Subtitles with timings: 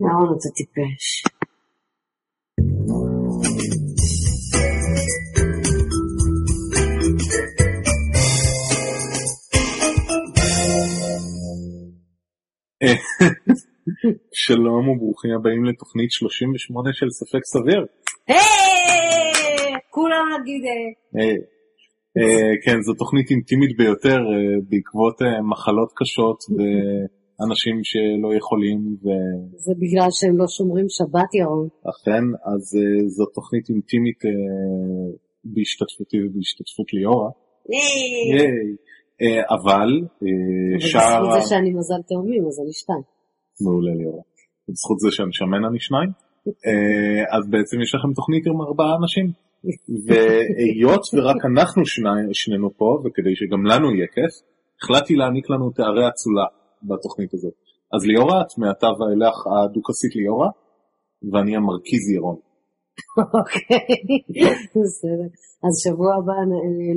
[0.00, 1.22] ירון, אתה טיפש.
[14.32, 17.86] שלום וברוכים הבאים לתוכנית 38 של ספק סביר.
[19.90, 20.62] כולם נגיד...
[21.16, 21.36] אה,
[22.18, 26.38] אה, כן, זו תוכנית אינטימית ביותר אה, בעקבות מחלות קשות
[27.40, 28.78] ואנשים שלא יכולים,
[29.64, 31.68] זה בגלל שהם לא שומרים שבת, ירון.
[31.86, 34.30] ואכן, אז אה, זו תוכנית אינטימית אה,
[35.44, 37.30] בהשתתפותי ובהשתתפות ליאורה.
[37.68, 38.76] ייי.
[39.22, 39.88] אה, אבל
[40.78, 41.20] שער...
[41.22, 43.02] בזכות זה שאני מזל תאומים, אז אני שתיים.
[43.64, 44.22] מעולה ליאורה.
[44.68, 46.10] בזכות זה שאני שמן אני שניים.
[47.36, 49.26] אז בעצם יש לכם תוכנית עם ארבעה אנשים.
[50.06, 54.32] והיות ורק אנחנו שני- שנינו פה, וכדי שגם לנו יהיה כיף,
[54.82, 56.46] החלטתי להעניק לנו תארי אצולה
[56.82, 57.52] בתוכנית הזאת.
[57.94, 60.48] אז ליאורה, את מעתה ואילך הדוכסית ליאורה,
[61.32, 62.36] ואני המרכיז ירון.
[63.18, 63.86] אוקיי,
[64.82, 65.28] בסדר.
[65.66, 66.32] אז שבוע הבא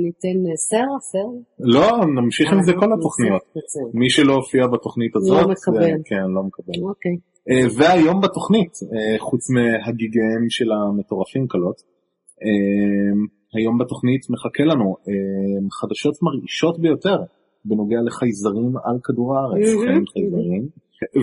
[0.04, 1.26] ניתן אה, סר, סר?
[1.60, 3.42] לא, נמשיך עם זה כל התוכניות.
[3.56, 3.90] בסדר.
[3.94, 5.82] מי שלא הופיע בתוכנית הזאת, לא מקבל.
[5.82, 6.74] זה- כן, לא מקבל.
[6.88, 7.16] אוקיי.
[7.50, 11.78] אה, והיום בתוכנית, אה, חוץ מהגיגיהם של המטורפים קלות,
[12.44, 13.12] אה,
[13.56, 15.14] היום בתוכנית מחכה לנו אה,
[15.80, 17.18] חדשות מרעישות ביותר
[17.64, 19.66] בנוגע לחייזרים על כדור הארץ.
[19.84, 20.68] כן, חייזרים,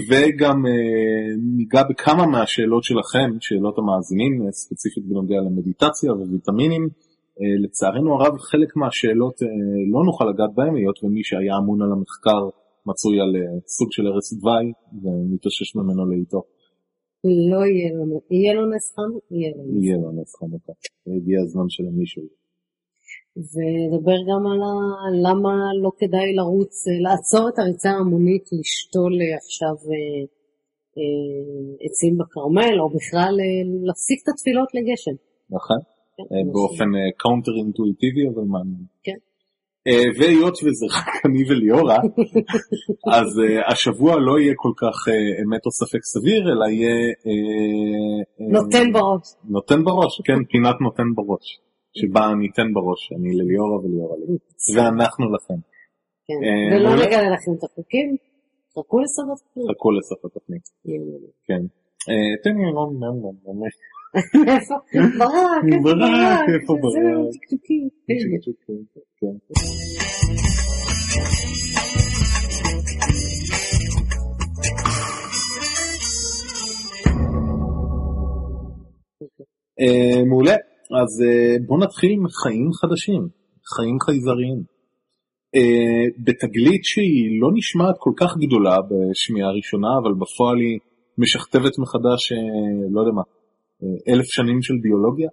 [0.10, 6.84] וגם אה, ניגע בכמה מהשאלות שלכם, שאלות המאזינים, אה, ספציפית בנוגע למדיטציה וויטמינים.
[7.42, 9.36] אה, לצערנו הרב חלק מהשאלות
[9.94, 12.42] לא נוכל לגעת בהם, היות ומי שהיה אמון על המחקר
[12.86, 13.32] מצוי על
[13.68, 14.66] סוג של ארץ דווי
[15.04, 16.42] ומתאושש ממנו לאיתו.
[17.52, 19.12] לא יהיה לו, יהיה לו נס חם?
[19.32, 19.84] יהיה לו נס.
[19.84, 20.74] יהיה לו נס חנוכה.
[21.08, 22.39] הגיע הזמן של מישהו.
[23.38, 24.74] ונדבר גם על ה...
[25.26, 30.24] למה לא כדאי לרוץ, אה, לעצור את הריצה ההמונית, לשתול אה, עכשיו אה,
[31.86, 33.34] עצים בכרמל, או בכלל
[33.88, 35.16] להפסיק את התפילות לגשם.
[35.56, 35.80] נכון?
[36.18, 38.86] כן, באופן counter אינטואיטיבי אבל מעניין.
[39.04, 39.20] כן.
[40.20, 42.00] והיות וזה רק אני וליאורה,
[43.18, 43.30] אז
[43.72, 44.98] השבוע לא יהיה כל כך
[45.42, 46.96] אמת או ספק סביר, אלא יהיה...
[48.40, 49.26] נותן בראש.
[49.56, 51.60] נותן בראש, כן, פינת נותן בראש.
[51.98, 54.38] שבה אני אתן בראש, אני לליאורה וליאורה לי.
[54.76, 55.60] ואנחנו לכם.
[56.28, 56.40] כן.
[56.46, 56.90] אה, ולא.
[56.96, 58.16] נגלה לכם את החוקים,
[58.72, 59.66] חכו לסוף התוכנית.
[59.72, 60.62] חכו לסוף התוכנית.
[61.48, 61.62] כן.
[62.44, 62.90] תן לי לראות
[63.46, 63.74] ממש.
[64.54, 64.76] איפה?
[65.20, 66.50] ברק, איפה ברק, ברק?
[66.62, 66.94] איפה ברק?
[66.94, 67.90] זהו, טקטוקים.
[69.20, 69.36] כן.
[79.80, 80.56] אה, מעולה,
[80.98, 83.22] אז אה, בואו נתחיל עם חיים חדשים,
[83.76, 84.60] חיים חייזריים.
[85.56, 90.80] אה, בתגלית שהיא לא נשמעת כל כך גדולה בשמיעה ראשונה, אבל בפועל היא
[91.18, 92.38] משכתבת מחדש, אה,
[92.94, 93.26] לא יודע מה,
[94.14, 95.30] אלף שנים של ביולוגיה?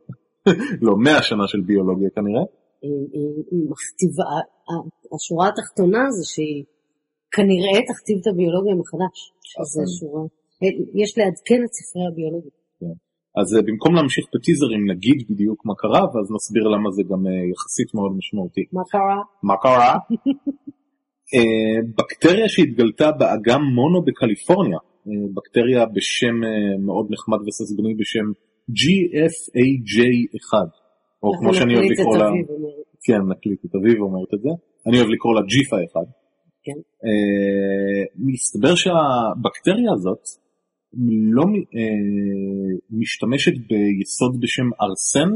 [0.87, 2.45] לא, מאה שנה של ביולוגיה כנראה.
[2.83, 4.25] היא- מכתיבה,
[5.15, 6.65] השורה התחתונה זה שהיא
[7.37, 9.17] כנראה תכתיב את הביולוגיה מחדש.
[9.51, 9.91] שזה אכן.
[9.99, 10.23] שורה,
[11.03, 12.55] יש לעדכן את ספרי הביולוגיה.
[13.41, 17.33] אז אה, במקום להמשיך בטיזרים נגיד בדיוק מה קרה, ואז נסביר למה זה גם אה,
[17.53, 18.65] יחסית מאוד משמעותי.
[18.73, 19.19] מה קרה?
[19.43, 19.95] מה קרה?
[21.35, 24.79] אה, בקטריה שהתגלתה באגם מונו בקליפורניה,
[25.35, 26.37] בקטריה בשם
[26.87, 28.27] מאוד נחמד וססגוני בשם
[28.79, 30.53] GFAJ1,
[31.23, 32.31] או כמו שאני אוהב לקרוא לה.
[33.07, 34.51] כן נקליט את אביב אומרת את זה,
[34.87, 36.01] אני אוהב לקרוא לה ג'יפה 1.
[36.65, 36.79] כן.
[38.17, 40.23] מסתבר שהבקטריה הזאת
[41.37, 41.45] לא
[41.77, 45.31] אה, משתמשת ביסוד בשם ארסן,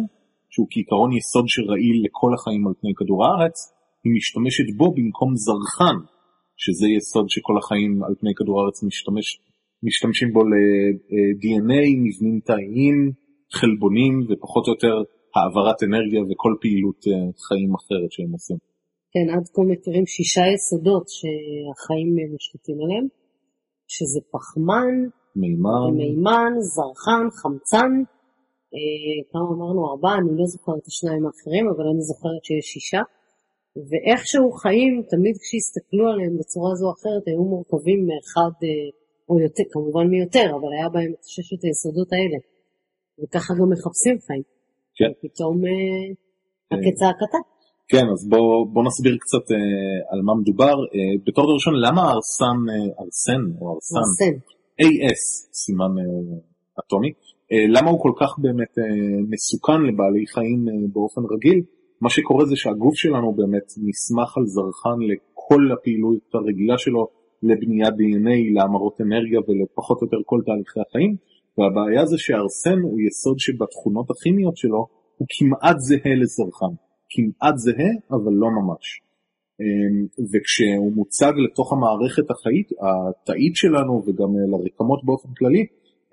[0.53, 3.56] שהוא כעיקרון יסוד שרעיל לכל החיים על פני כדור הארץ,
[4.04, 5.99] היא משתמשת בו במקום זרחן,
[6.62, 9.26] שזה יסוד שכל החיים על פני כדור הארץ משתמש,
[9.87, 12.99] משתמשים בו ל-DNA, מבנים תאיים,
[13.59, 14.97] חלבונים ופחות או יותר
[15.34, 17.12] העברת אנרגיה וכל פעילות אה,
[17.47, 18.59] חיים אחרת שהם עושים.
[19.12, 23.06] כן, עד כה מכירים שישה יסודות שהחיים משתתים עליהם,
[23.94, 24.94] שזה פחמן,
[25.37, 27.93] מימן, מימן, זרחן, חמצן,
[28.75, 29.81] אה, כמה אמרנו?
[29.91, 33.03] ארבעה, אני לא זוכרת את השניים האחרים, אבל אני זוכרת שיש שישה.
[33.88, 38.88] ואיכשהו חיים, תמיד כשהסתכלו עליהם בצורה זו או אחרת, היו מורכבים מאחד אה,
[39.29, 42.38] או יותר, כמובן מיותר, אבל היה בהם את ששת היסודות האלה.
[43.21, 44.44] וככה גם מחפשים חיים.
[44.99, 45.11] כן.
[45.12, 46.05] ופתאום אה,
[46.71, 46.83] כן.
[46.85, 47.41] כצעקתה.
[47.93, 49.56] כן, אז בוא, בוא נסביר קצת אה,
[50.12, 50.76] על מה מדובר.
[50.94, 54.35] אה, בתור דבר ראשון, למה ארסן, אה, ארסן או ארסן, ארסן.
[54.82, 55.23] AS,
[55.53, 56.38] סימן אה,
[56.81, 57.12] אטומי,
[57.53, 58.85] אה, למה הוא כל כך באמת אה,
[59.31, 61.62] מסוכן לבעלי חיים באופן רגיל?
[62.00, 67.09] מה שקורה זה שהגוף שלנו באמת נסמך על זרחן לכל הפעילות הרגילה שלו,
[67.43, 71.17] לבניית DNA, להמרות אנרגיה ולפחות או יותר כל תהליכי החיים,
[71.59, 74.87] והבעיה זה שהארסן הוא יסוד שבתכונות הכימיות שלו
[75.17, 76.73] הוא כמעט זהה לזרחן,
[77.11, 79.10] כמעט זהה אבל לא ממש.
[79.61, 85.65] אמ, וכשהוא מוצג לתוך המערכת החאית, התאית שלנו וגם לרקמות באופן כללי,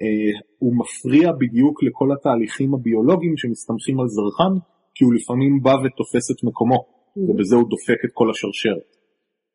[0.01, 4.53] אה, הוא מפריע בדיוק לכל התהליכים הביולוגיים שמסתמכים על זרחן,
[4.95, 7.31] כי הוא לפעמים בא ותופס את מקומו, mm-hmm.
[7.31, 8.89] ובזה הוא דופק את כל השרשרת.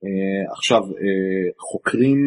[0.04, 2.18] אה, עכשיו, אה, חוקרים,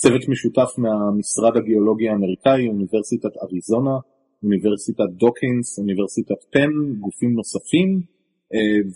[0.00, 3.96] צוות משותף מהמשרד הגיאולוגי האמריקאי, אוניברסיטת אריזונה,
[4.42, 6.72] אוניברסיטת דוקינס, אוניברסיטת פן,
[7.04, 7.90] גופים נוספים,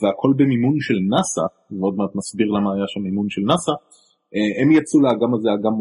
[0.00, 1.46] והכל במימון של נאסא,
[1.80, 3.72] ועוד מעט נסביר למה היה שם מימון של נאסא,
[4.62, 5.74] הם יצאו לאגם הזה, אגם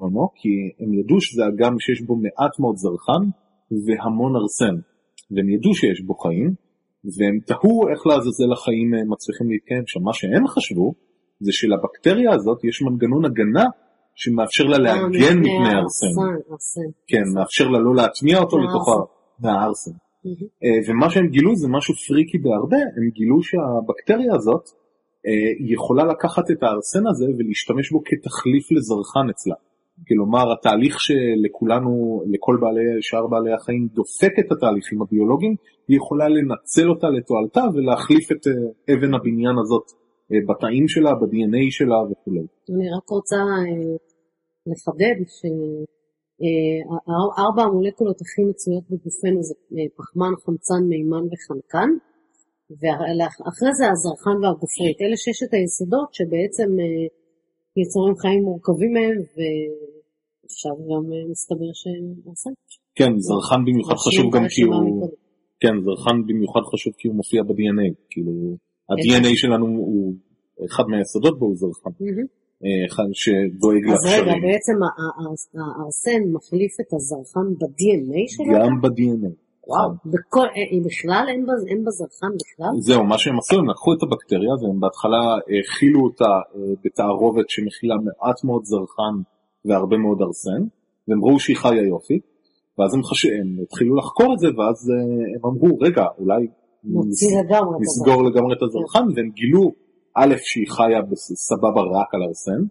[0.00, 0.48] מונו, כי
[0.80, 3.22] הם ידעו שזה אגם שיש בו מעט מאוד זרחן
[3.84, 4.76] והמון ארסן,
[5.30, 6.50] והם ידעו שיש בו חיים,
[7.04, 10.02] והם תהו איך לעזאזל החיים אה, מצליחים להתקיים שם.
[10.02, 10.94] מה שהם חשבו
[11.40, 13.66] זה שלבקטריה הזאת יש מנגנון הגנה
[14.14, 16.14] שמאפשר לה להגן מפני הארסן.
[17.10, 18.84] כן, מאפשר לה לא להטמיע אותו לתוך
[19.44, 19.96] הארסן.
[20.64, 24.64] אה, ומה שהם גילו זה משהו פריקי בהרבה, הם גילו שהבקטריה הזאת
[25.26, 29.54] אה, יכולה לקחת את הארסן הזה ולהשתמש בו כתחליף לזרחן אצלה.
[30.08, 35.54] כלומר התהליך שלכולנו, לכל בעלי, שאר בעלי החיים דופק את התהליכים הביולוגיים,
[35.88, 39.86] היא יכולה לנצל אותה לתועלתה ולהחליף את אה, אבן הבניין הזאת
[40.48, 42.32] בתאים שלה, ב-DNA שלה וכו'.
[42.74, 43.36] אני רק רוצה
[44.66, 45.18] לחדד
[46.42, 49.54] שארבע המולקולות הכי מצויות בגופנו זה
[49.96, 51.90] פחמן, חמצן, מימן וחנקן.
[52.80, 54.96] ואחרי זה הזרחן והגופרית.
[55.02, 57.06] אלה ששת היסודות שבעצם אה,
[57.80, 62.50] יצורים חיים מורכבים מהם, ועכשיו גם אה, מסתבר שנעשה.
[62.98, 65.10] כן, זרחן במיוחד חשוב גם כי הוא...
[65.60, 68.32] כן, זרחן במיוחד חשוב כי הוא מופיע ב-DNA, כאילו,
[68.88, 70.14] ה-DNA שלנו הוא,
[70.66, 71.90] אחד מהיסודות בו הוא זרחן.
[71.90, 72.41] אה, אחד
[73.12, 73.94] שדואג לקשרים.
[73.94, 74.76] אז רגע, בעצם
[75.78, 78.58] הארסן מחליף את הזרחן ב-DNA שלנו?
[78.58, 79.32] גם ב-DNA.
[79.68, 82.72] וואו, בכל, אה, בכלל אין, אין בזרחן בכלל?
[82.80, 85.22] זהו, מה שהם עשו, הם לקחו את הבקטריה והם בהתחלה
[85.60, 89.14] הכילו אותה אה, בתערובת שמכילה מעט מאוד זרחן
[89.64, 90.62] והרבה מאוד ארסן,
[91.08, 92.18] והם ראו שהיא חיה יופי,
[92.78, 93.26] ואז הם, חש...
[93.26, 94.96] הם התחילו לחקור את זה, ואז אה,
[95.34, 96.46] הם אמרו, רגע, אולי
[97.84, 99.72] נסגור לגמרי את הזרחן, והם גילו,
[100.16, 101.00] א', שהיא חיה
[101.48, 102.62] סבבה רק על ארסן,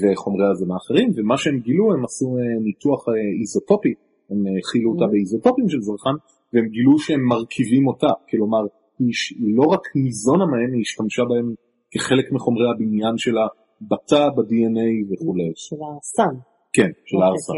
[0.00, 3.04] וחומרי הזנה אחרים, ומה שהם גילו, הם עשו ניתוח
[3.40, 3.94] איזוטופי
[4.30, 6.16] הם הכילו אותה באיזוטופים של זרחן,
[6.52, 8.64] והם גילו שהם מרכיבים אותה, כלומר,
[8.98, 11.54] היא לא רק ניזונה מהם, היא השתמשה בהם
[11.90, 13.46] כחלק מחומרי הבניין שלה,
[13.90, 15.52] בתא, ב-DNA וכולי.
[15.54, 16.34] של הארסן.
[16.72, 17.52] כן, של אוקיי, הארסן.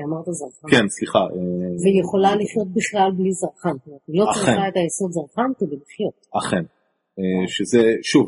[0.70, 1.18] כן, סליחה.
[1.18, 1.26] אה,
[1.82, 3.76] והיא יכולה לחיות בכלל בלי זרחן.
[4.08, 6.16] היא לא צריכה את היסוד זרחן כדי לחיות.
[6.38, 6.64] אכן.
[7.18, 8.26] אה, שזה, שוב.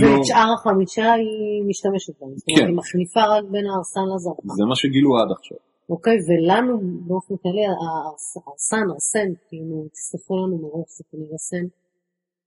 [0.00, 2.30] ואת שאר החמישה היא משתמשת בהם.
[2.36, 2.66] זאת אומרת, כן.
[2.68, 4.48] היא מחליפה רק בין הארסן לזרחן.
[4.58, 5.58] זה מה שגילו עד עכשיו.
[5.90, 11.66] אוקיי, ולנו באופן כללי, הארסן, ארסן, כאילו, תסלחו לנו מראש, זה כנראה סן,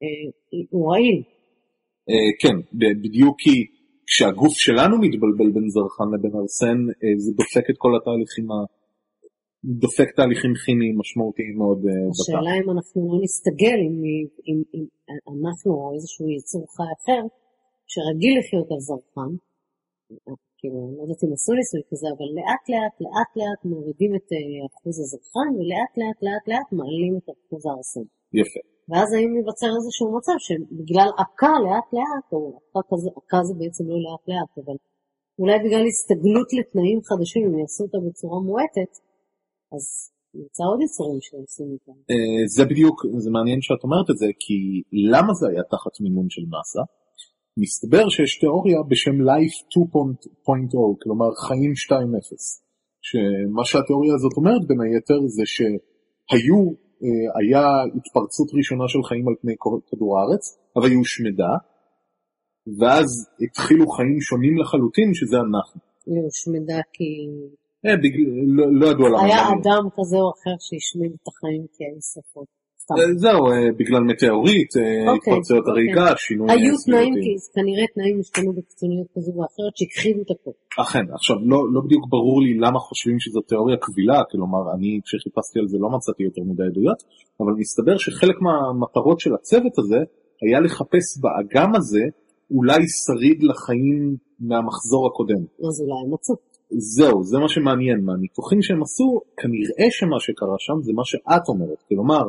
[0.04, 0.08] אה,
[0.70, 1.24] הוא רעיל.
[2.10, 2.56] אה, כן,
[3.04, 3.66] בדיוק כי
[4.08, 8.56] כשהגוף שלנו מתבלבל בין זרחן לבין ארסן, אה, זה דופק את כל התהליכים ה...
[9.66, 12.22] דופק תהליכים כימיים משמעותיים מאוד בתא.
[12.22, 13.96] השאלה אם אנחנו לא נסתגל, אם,
[14.48, 14.84] אם, אם
[15.40, 17.22] אנחנו או איזשהו יצור חי אחר,
[17.92, 19.32] שרגיל לחיות על זרחן,
[20.58, 24.28] כאילו, אני לא יודעת אם עשו ניסוי כזה, אבל לאט לאט לאט לאט מורידים את
[24.36, 28.06] אה, אחוז הזרחן, ולאט לאט לאט לאט מעלים את אחוז הארסן.
[28.42, 28.62] יפה.
[28.90, 32.40] ואז האם ייווצר איזשהו מצב שבגלל עקה לאט לאט, או
[33.20, 34.78] עקה זה בעצם לא לאט לאט, אבל
[35.42, 38.92] אולי בגלל הסתגלות לתנאים חדשים, אם יעשו אותה בצורה מועטת,
[39.76, 41.98] אז נמצא עוד יצורים שעושים איתם.
[42.12, 44.58] אה, זה בדיוק, זה מעניין שאת אומרת את זה, כי
[45.14, 46.84] למה זה היה תחת מימון של נאס"א?
[47.58, 51.96] מסתבר שיש תיאוריה בשם Life 2.0, כלומר חיים 2.0,
[53.02, 56.60] שמה שהתיאוריה הזאת אומרת בין היתר זה שהיו,
[57.04, 57.66] אה, היה
[57.98, 59.56] התפרצות ראשונה של חיים על פני
[59.90, 60.44] כדור הארץ,
[60.76, 61.54] אבל היא הושמדה,
[62.80, 63.10] ואז
[63.44, 65.82] התחילו חיים שונים לחלוטין, שזה אנחנו.
[66.06, 67.10] היא הושמדה כי...
[67.86, 67.96] אה,
[68.56, 69.24] לא, לא ידוע למה.
[69.24, 71.66] היה אדם כזה או אחר שהשמיד את החיים
[72.10, 72.62] שרפות.
[72.92, 75.72] אה, זהו, אה, בגלל מטאורית, אוקיי, התפרצויות אוקיי.
[75.72, 76.48] הרעידה, שינוי...
[76.52, 77.14] היו תנאים,
[77.56, 80.56] כנראה תנאים השתנו בקיצוניות כזו ואחרת שהכחידו את הכל.
[80.82, 85.60] אכן, עכשיו לא, לא בדיוק ברור לי למה חושבים שזו תיאוריה קבילה, כלומר אני כשחיפשתי
[85.60, 87.00] על זה לא מצאתי יותר מדי עדויות,
[87.42, 90.00] אבל מסתבר שחלק מהמטרות של הצוות הזה
[90.46, 92.04] היה לחפש באגם הזה
[92.56, 95.44] אולי שריד לחיים מהמחזור הקודם.
[95.68, 96.51] אז אולי הם מצאו.
[96.78, 101.82] זהו, זה מה שמעניין, מהניתוחים שהם עשו, כנראה שמה שקרה שם זה מה שאת אומרת,
[101.90, 102.24] כלומר,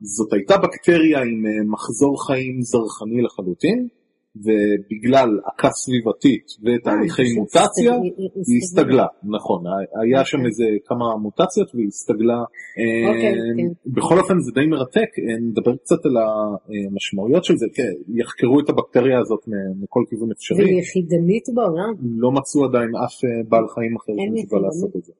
[0.00, 3.88] זאת הייתה בקטריה עם אה, מחזור חיים זרחני לחלוטין,
[4.36, 9.06] ובגלל עקה סביבתית ותהליכי אה, מוטציה, שהסתגלה- היא הסתגלה,
[9.36, 9.60] נכון,
[10.02, 10.48] היה שם אוקיי.
[10.48, 12.38] איזה כמה מוטציות והיא הסתגלה.
[12.80, 13.90] אה, אוקיי, כן.
[13.96, 18.68] בכל אופן זה די מרתק, אה, נדבר קצת על המשמעויות של זה, כן, יחקרו את
[18.68, 19.42] הבקטריה הזאת
[19.82, 21.92] מכל כיוון אפשרי, והיא יחידנית בעולם.
[22.24, 24.62] לא מצאו עדיין אף אה, בעל חיים אחר שמסוגל.
[24.66, 25.12] לעשות את זה.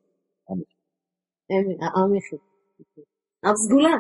[1.51, 2.39] אין- העם יחיד.
[3.45, 3.97] עם סגולה.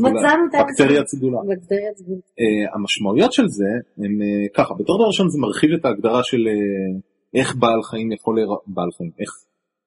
[0.00, 1.38] מצאנו את העם בקטריית סגולה.
[1.48, 2.20] בקטריית סגולה.
[2.40, 6.42] אה, המשמעויות של זה הם אה, ככה, בתור דבר ראשון זה מרחיב את ההגדרה של
[6.48, 7.00] אה,
[7.40, 9.30] איך בעל חיים יכול להיראות, בעל חיים, איך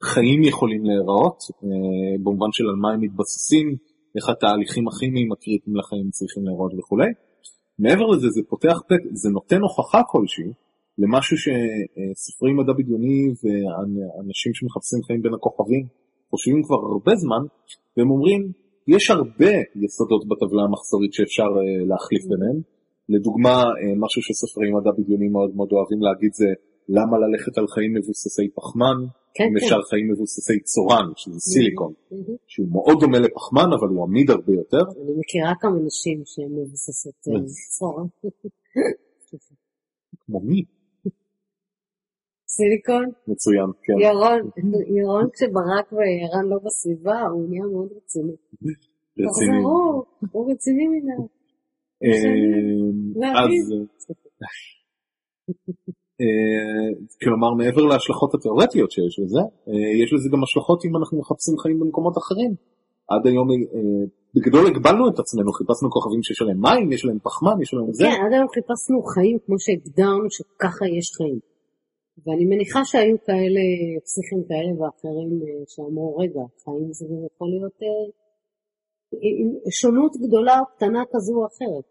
[0.04, 1.38] חיים יכולים להיראות,
[2.24, 3.76] במובן של על מה הם מתבססים,
[4.16, 7.12] איך התהליכים הכימיים הקריטיים לחיים צריכים להיראות וכולי.
[7.80, 8.78] מעבר לזה זה פותח
[9.14, 10.52] זה נותן הוכחה כלשהי
[10.98, 15.88] למשהו שספרי מדע בדיוני ואנשים שמחפשים חיים בין הכוכבים
[16.30, 17.44] חושבים כבר הרבה זמן,
[17.98, 18.52] והם אומרים
[18.88, 22.60] יש הרבה יסודות בטבלה המחזורית שאפשר אה, להחליף ביניהם.
[23.10, 26.50] לדוגמה, אה, משהו שסופרי מדע בדיוני מאוד מאוד אוהבים להגיד זה
[26.90, 28.98] למה ללכת על חיים מבוססי פחמן,
[29.34, 29.66] כן, אם כן.
[29.66, 32.36] אפשר חיים מבוססי צורן, שזה סיליקון, מהמם.
[32.48, 34.84] שהוא מאוד דומה לפחמן אבל הוא עמיד הרבה יותר.
[35.02, 37.46] אני מכירה כמה נשים שהן מבוססות אה, כן.
[37.78, 38.04] צורה.
[40.26, 40.62] כמו מי?
[42.56, 43.98] סיליקון, מצוין, כן.
[44.06, 44.42] ירון,
[44.98, 48.36] ירון כשברק וערן לא בסביבה, הוא נהיה מאוד רציני.
[49.28, 49.62] רציני.
[50.32, 51.18] הוא רציני מדי.
[52.04, 53.40] אה.
[53.44, 53.54] אז
[56.22, 56.88] אה,
[57.24, 61.80] כלומר מעבר להשלכות התיאורטיות שיש לזה, אה, יש לזה גם השלכות אם אנחנו מחפשים חיים
[61.80, 62.52] במקומות אחרים.
[63.10, 63.48] עד היום
[64.36, 68.04] בגדול הגבלנו את עצמנו, חיפשנו כוכבים שיש עליהם מים, יש להם פחמן, יש להם זה.
[68.06, 71.55] כן, עד היום חיפשנו חיים כמו שהגדרנו שככה יש חיים.
[72.24, 73.64] ואני מניחה שהיו כאלה,
[74.04, 78.06] פסיכים כאלה ואחרים אה, שאמרו, רגע, חיים זה יכול להיות אה,
[79.80, 81.88] שונות גדולה או קטנה כזו או אחרת.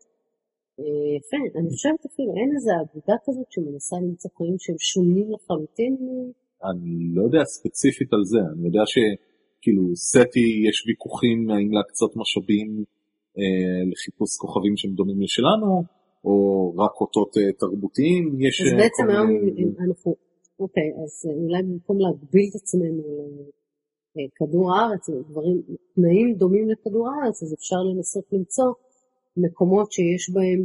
[0.80, 5.96] אה, יפה, אני חושבת אפילו, אין איזה אגודה כזאת שמנסה למצוא חיים שהם שונים לחלוטין.
[6.70, 12.84] אני לא יודע ספציפית על זה, אני יודע שכאילו סטי יש ויכוחים האם להקצות משאבים
[13.38, 15.84] אה, לחיפוש כוכבים שהם דומים לשלנו,
[16.24, 19.30] או רק אותות אה, תרבותיים, יש אז אה, בעצם היום
[19.88, 20.14] אנחנו,
[20.58, 21.12] אוקיי, אז
[21.42, 23.02] אולי במקום להגביל את עצמנו
[24.16, 25.62] לכדור הארץ, דברים,
[25.94, 28.72] תנאים דומים לכדור הארץ, אז אפשר לנסות למצוא
[29.36, 30.64] מקומות שיש בהם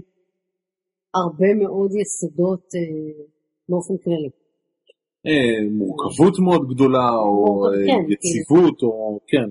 [1.16, 3.24] הרבה מאוד יסודות אה,
[3.70, 4.30] באופן כללי.
[5.28, 9.50] אה, מורכבות מאוד גדולה, או אה, כן, יציבות, או כן.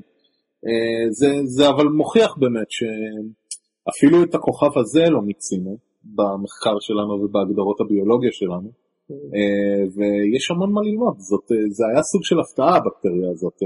[0.66, 7.80] אה, זה, זה אבל מוכיח באמת שאפילו את הכוכב הזה לא מיצינו במחקר שלנו ובהגדרות
[7.80, 8.70] הביולוגיה שלנו,
[9.10, 13.58] אה, ויש המון מה ללמוד, זאת, אה, זה היה סוג של הפתעה הבקטריה הזאת.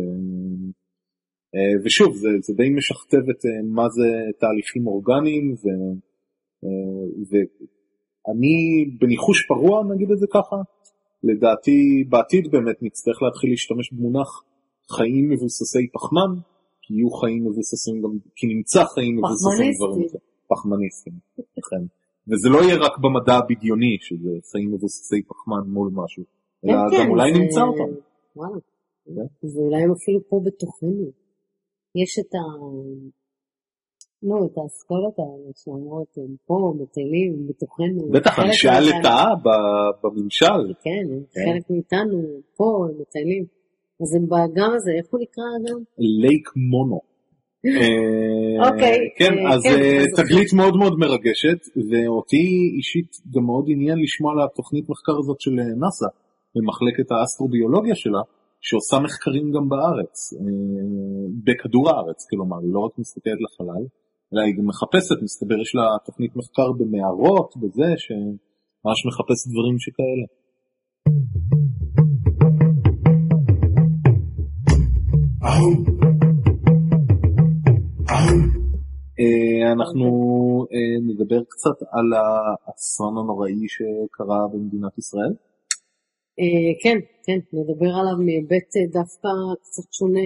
[1.55, 3.41] אה, ושוב, זה, זה די משכתב את
[3.77, 4.09] מה זה
[4.41, 5.65] תהליכים אורגניים, ו,
[7.31, 8.57] ואני
[9.01, 10.57] בניחוש פרוע, נגיד את זה ככה,
[11.29, 14.31] לדעתי בעתיד באמת נצטרך להתחיל להשתמש במונח
[14.97, 16.33] חיים מבוססי פחמן,
[16.83, 20.09] כי יהיו חיים מבוססים גם, כי נמצא חיים מבוססים דברים
[20.51, 20.53] פחמניסטים.
[20.53, 21.12] פחמניסטים,
[21.69, 21.85] כן.
[22.29, 26.25] וזה לא יהיה רק במדע הבדיוני, שזה חיים מבוססי פחמן מול משהו,
[26.64, 27.91] אלא כן, גם כן, אולי זה- נמצא אותם.
[28.37, 28.59] וואלה.
[29.05, 29.47] כן.
[29.57, 31.07] ואולי הם אפילו פה בתוכנו.
[32.02, 32.43] יש את ה...
[34.23, 38.11] נו, את האסכולות האלה שאומרות, הם פה, מטיילים, בתוכנו.
[38.12, 38.69] בטח, אנשי.
[38.69, 39.26] הלטאה
[40.02, 41.41] בממשל, כן, כן.
[41.52, 42.23] חלק מאיתנו,
[42.57, 43.45] פה, הם מטיילים.
[44.02, 45.83] אז הם באגם הזה, איך הוא נקרא האגם?
[45.99, 47.00] לייק מונו.
[47.66, 53.64] אה, אוקיי, כן, אה, אז כן, אה, תגלית מאוד מאוד מרגשת, ואותי אישית גם מאוד
[53.69, 55.50] עניין לשמוע על התוכנית מחקר הזאת של
[55.83, 56.09] נאס"א,
[56.54, 58.23] במחלקת האסטרוביולוגיה שלה,
[58.66, 60.14] שעושה מחקרים גם בארץ,
[61.45, 63.85] בכדור הארץ, כלומר, היא לא רק מסתכלת לחלל,
[64.31, 70.26] אלא היא גם מחפשת, מסתבר יש לה תוכנית מחקר במערות, בזה, שממש מחפשת דברים שכאלה.
[75.45, 76.22] אה,
[79.73, 80.09] אנחנו
[80.73, 85.33] אה, נדבר קצת על האסון הנוראי שקרה במדינת ישראל.
[86.41, 89.29] אה, כן, כן, נדבר עליו מהיבט אה, דווקא
[89.64, 90.25] קצת שונה.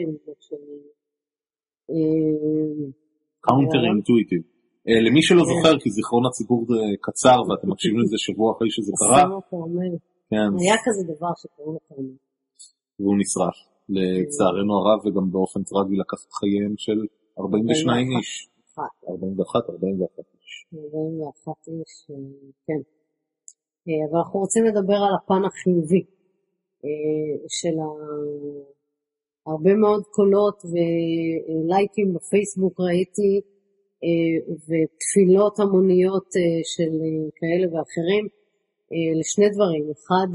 [1.91, 2.87] אה,
[3.41, 4.43] counter intuitive.
[5.07, 5.49] למי שלא כן.
[5.51, 6.67] זוכר, כי זיכרון הציבור
[7.07, 9.25] קצר ואתם מקשיבים לזה שבוע אחרי שזה קרה.
[10.31, 12.17] כן, היה כזה דבר שקראו לו כרמל.
[13.01, 13.57] והוא נשרף.
[13.89, 16.99] לצערנו הרב וגם באופן טרגי לקח את חייהם של
[17.39, 18.49] 42 איש.
[18.75, 19.09] אחת.
[19.09, 20.67] 41, 41 איש.
[20.75, 21.93] 41 איש,
[22.67, 22.81] כן.
[23.89, 26.05] אה, אבל אנחנו רוצים לדבר על הפן החיובי
[26.85, 27.77] אה, של
[29.47, 33.33] הרבה מאוד קולות ולייקים בפייסבוק ראיתי,
[34.05, 36.29] אה, ותפילות המוניות
[36.73, 36.93] של
[37.39, 38.25] כאלה ואחרים,
[39.21, 39.85] לשני דברים.
[39.97, 40.31] אחד,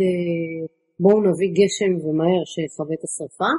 [0.99, 3.51] בואו נביא גשם ומהר שיכבה את השרפה,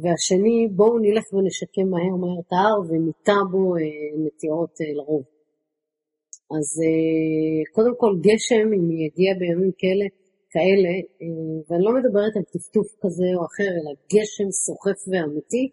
[0.00, 3.82] והשני, בואו נלך ונשקם מהר מהר את ההר וניטע בו אה,
[4.24, 5.24] נטיעות אה, לרוב.
[6.56, 10.06] אז אה, קודם כל גשם, אם יגיע בימים כאלה,
[10.54, 15.64] כאלה, אה, ואני לא מדברת על טפטוף כזה או אחר, אלא גשם סוחף ואמיתי,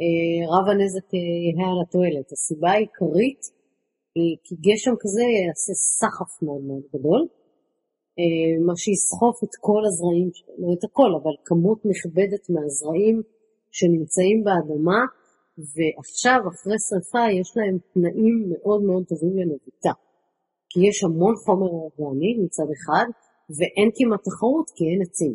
[0.00, 2.28] אה, רב הנזק אה, יהיה על התועלת.
[2.32, 3.42] הסיבה העיקרית
[4.16, 7.22] היא כי גשם כזה יעשה סחף מאוד מאוד גדול,
[8.18, 13.16] אה, מה שיסחוף את כל הזרעים, לא את הכל, אבל כמות נכבדת מהזרעים
[13.76, 15.00] שנמצאים באדמה,
[15.74, 19.94] ועכשיו, אחרי שרפה, יש להם תנאים מאוד מאוד טובים לנביטה.
[20.70, 23.06] כי יש המון חומר אורגני מצד אחד,
[23.56, 25.34] ואין כמעט תחרות כי אין עצים.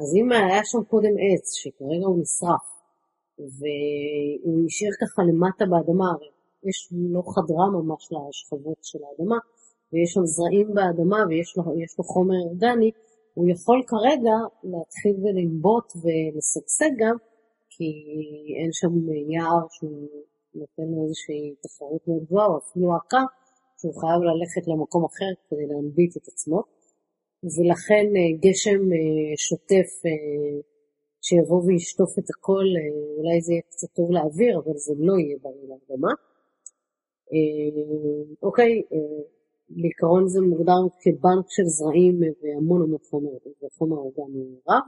[0.00, 2.66] אז אם היה שם קודם עץ, שכרגע הוא נשרף,
[3.56, 6.30] והוא נשאר ככה למטה באדמה, הרי
[6.68, 6.78] יש
[7.14, 9.38] לא חדרה ממש לשכבות של האדמה,
[9.90, 11.62] ויש שם זרעים באדמה ויש לו,
[11.98, 12.90] לו חומר אורגני,
[13.34, 14.36] הוא יכול כרגע
[14.70, 17.16] להתחיל ולנבוט ולשגשג גם,
[17.76, 17.88] כי
[18.58, 18.92] אין שם
[19.34, 20.08] יער שהוא
[20.54, 23.24] נותן לו איזושהי תחרות מאוד גבוהה, או אפילו עקה,
[23.78, 26.62] שהוא חייב ללכת למקום אחר כדי להנביט את עצמו.
[27.54, 30.56] ולכן אה, גשם אה, שוטף אה,
[31.26, 32.66] שיבוא וישטוף את הכל,
[33.18, 36.12] אולי זה יהיה קצת טוב לאוויר, אבל זה לא יהיה בריא לאדמה.
[38.42, 38.82] אוקיי,
[39.68, 43.30] בעיקרון זה מוגדר כבנק של זרעים והמון המון חומר,
[43.62, 44.82] וחומר אורגני רב.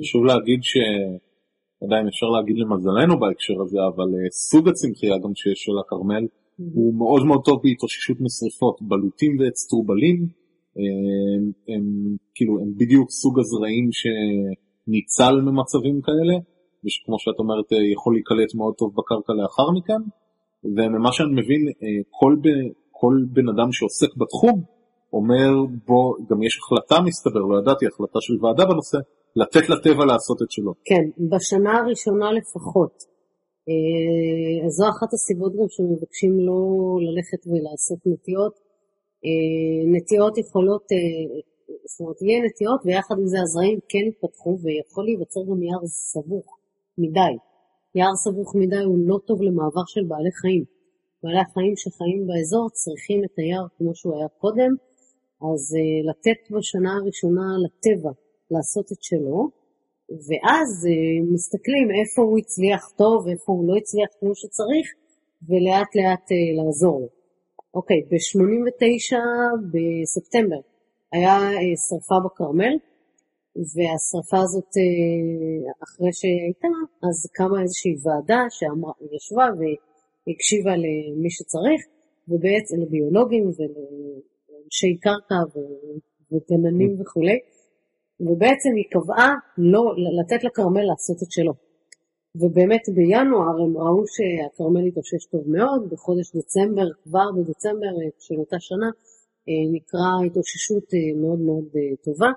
[0.00, 6.24] חשוב להגיד שעדיין אפשר להגיד למזלנו בהקשר הזה, אבל סוג הצמחייה גם שיש של הכרמל
[6.74, 10.16] הוא מאוד מאוד טוב בהתאוששות משרפות, בלוטים ואצטרובלים.
[10.76, 11.84] הם, הם
[12.34, 16.34] כאילו הם בדיוק סוג הזרעים שניצל ממצבים כאלה,
[16.84, 20.02] ושכמו שאת אומרת יכול להיקלט מאוד טוב בקרקע לאחר מכן,
[20.76, 21.62] וממה שאני מבין
[22.10, 22.46] כל, ב,
[22.90, 24.75] כל בן אדם שעוסק בתחום
[25.12, 25.50] אומר
[25.86, 28.98] בו, גם יש החלטה מסתבר, לא ידעתי, החלטה של ועדה בנושא,
[29.36, 30.72] לתת לטבע לעשות את שלו.
[30.84, 33.16] כן, בשנה הראשונה לפחות.
[34.66, 36.60] אז זו אחת הסיבות גם שמבקשים לא
[37.06, 38.54] ללכת ולעשות נטיעות,
[39.24, 40.98] אה, נטיעות יכולות, אה,
[41.90, 46.46] זאת אומרת, יהיה נטיעות ויחד עם זה הזרעים כן יתפתחו ויכול להיווצר גם יער סבוך
[47.02, 47.34] מדי.
[47.98, 50.64] יער סבוך מדי הוא לא טוב למעבר של בעלי חיים.
[51.22, 54.70] בעלי החיים שחיים באזור צריכים את היער כמו שהוא היה קודם,
[55.40, 58.12] אז uh, לתת בשנה הראשונה לטבע
[58.50, 59.38] לעשות את שלו,
[60.26, 64.86] ואז uh, מסתכלים איפה הוא הצליח טוב, איפה הוא לא הצליח כמו שצריך,
[65.48, 67.08] ולאט לאט uh, לעזור לו.
[67.74, 69.16] אוקיי, ב-89
[69.72, 70.60] בספטמבר
[71.12, 72.74] היה אה, שרפה בכרמל,
[73.74, 76.72] והשרפה הזאת, אה, אחרי שהייתה,
[77.06, 81.80] אז קמה איזושהי ועדה שישבה והקשיבה למי שצריך,
[82.28, 83.44] ובעצם לביולוגים
[84.66, 85.40] ולאנשי קרקע
[86.32, 87.38] וגננים וכולי,
[88.20, 89.82] ובעצם היא קבעה לא,
[90.18, 91.52] לתת לכרמל לעשות את שלו.
[92.40, 98.90] ובאמת בינואר הם ראו שהכרמל התאושש טוב מאוד, בחודש דצמבר, כבר בדצמבר של אותה שנה,
[99.48, 102.30] אה, נקרא התאוששות אה, מאוד מאוד אה, טובה,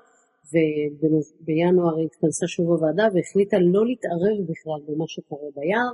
[0.50, 5.92] ובינואר התכנסה שוב הוועדה והחליטה לא להתערב בכלל במה שקורה ביער,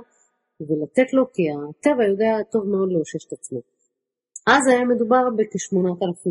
[0.67, 3.76] ולתת לו, כי הטבע יודע טוב מאוד לאושש את עצמו.
[4.47, 6.29] אז היה מדובר בכ-8,000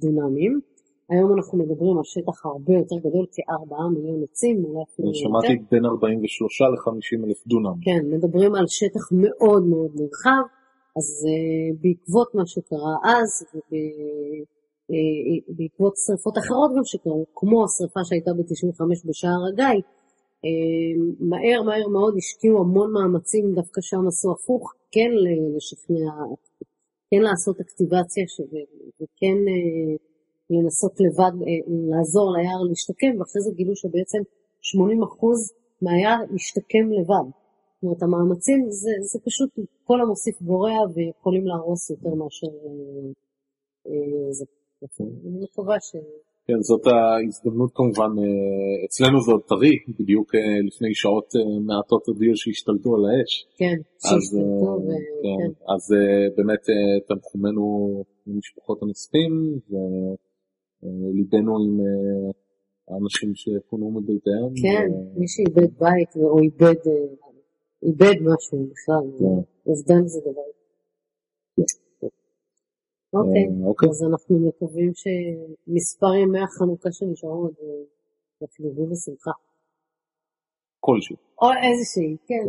[0.00, 0.60] דונמים,
[1.10, 5.18] היום אנחנו מדברים על שטח הרבה יותר גדול, כ-4 מיליון עצים, אולי אפילו יותר.
[5.18, 7.76] שמעתי בין 43 ל-50 אלף דונם.
[7.82, 10.44] כן, מדברים על שטח מאוד מאוד נרחב,
[10.98, 13.30] אז uh, בעקבות מה שקרה אז,
[15.50, 20.46] ובעקבות uh, שרפות אחרות גם שקרו, כמו השרפה שהייתה ב-95 בשער הגיא, uh,
[21.30, 25.10] מהר מהר מאוד השקיעו המון מאמצים, דווקא שם עשו הפוך, כן
[25.56, 26.12] לשכנע,
[27.10, 28.24] כן לעשות אקטיבציה,
[29.00, 29.38] וכן...
[29.46, 30.08] Uh,
[30.50, 34.22] לנסות לבד אה, לעזור ליער להשתקם, ואחרי זה גילו שבעצם
[34.62, 37.26] 80% מהיער משתקם לבד.
[37.74, 39.50] זאת אומרת, המאמצים זה, זה פשוט
[39.84, 42.72] כל המוסיף גורע ויכולים להרוס יותר מאשר אה,
[43.86, 44.44] אה, זה.
[45.00, 45.96] אני מקווה ש...
[46.48, 48.12] כן, זאת ההזדמנות כמובן,
[48.86, 50.28] אצלנו זה עוד טרי, בדיוק
[50.68, 51.28] לפני שעות
[51.66, 53.32] מעטות הודיעו שהשתלטו על האש.
[53.58, 54.70] כן, שהשתלטו.
[54.84, 54.88] ו...
[55.24, 55.50] כן, כן.
[55.74, 55.82] אז
[56.36, 56.62] באמת
[57.08, 57.64] תנחומינו
[58.26, 59.32] למשפחות הנספים,
[59.70, 59.74] ו...
[61.16, 62.30] ליבנו עם אה,
[62.88, 64.52] האנשים שפונו מביתיהם.
[64.62, 65.20] כן, ו...
[65.20, 66.92] מי שאיבד בית או איבד, אה,
[67.82, 69.40] איבד משהו בכלל, כן.
[69.66, 70.48] אובדן זה דבר.
[73.14, 73.88] אוקיי, אה, אוקיי.
[73.88, 77.66] אז אנחנו מקווים שמספר ימי החנוכה שנשארו עוד אה,
[78.42, 79.30] יחגגו בשמחה.
[80.80, 81.16] כלשהו.
[81.42, 82.46] או איזושהי, כן.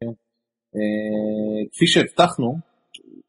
[0.00, 0.12] כן.
[0.76, 2.54] אה, כפי שהבטחנו,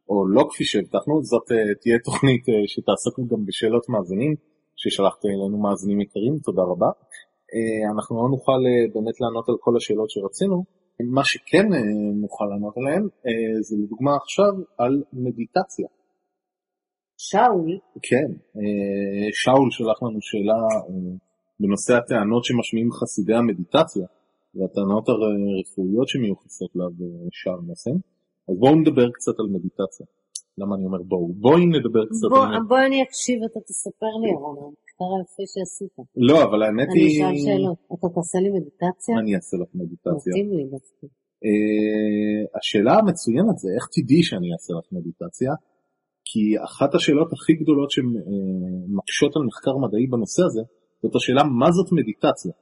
[0.09, 1.47] או לא כפי שהבטחנו, זאת
[1.81, 4.50] תהיה תוכנית שתעסקנו גם בשאלות מאזינים.
[4.81, 6.89] ששלחת אלינו מאזינים יקרים, תודה רבה.
[7.53, 10.57] אה, אנחנו לא נוכל אה, באמת לענות על כל השאלות שרצינו,
[11.17, 11.79] מה שכן אה,
[12.23, 13.03] נוכל לענות עליהן
[13.67, 15.87] זה לדוגמה עכשיו על מדיטציה.
[17.17, 18.29] שאול, כן,
[19.41, 20.61] שאול שלח לנו שאלה
[21.59, 24.07] בנושא הטענות שמשמיעים חסידי המדיטציה
[24.55, 27.97] והטענות הרפואיות שמיוחסות לה בשאר נושאים.
[28.49, 30.05] אז בואו נדבר קצת על מדיטציה.
[30.59, 31.33] למה אני אומר בואו?
[31.45, 32.67] בואי נדבר קצת בוא, על מדיטציה.
[32.69, 35.95] בוא אני אקשיב, אתה תספר לי, אבל המחקר היפה שעשית.
[36.29, 37.23] לא, אבל האמת אני היא...
[37.25, 37.79] אשאל שאלות.
[37.93, 39.13] אתה תעשה לי מדיטציה?
[39.21, 40.31] אני אעשה לך מדיטציה.
[40.33, 41.05] מתאים לי דווקא.
[41.45, 45.51] אה, השאלה המצוינת זה איך תדעי שאני אעשה לך מדיטציה?
[46.27, 50.63] כי אחת השאלות הכי גדולות שמקשות על מחקר מדעי בנושא הזה,
[51.01, 52.53] זאת השאלה מה זאת מדיטציה.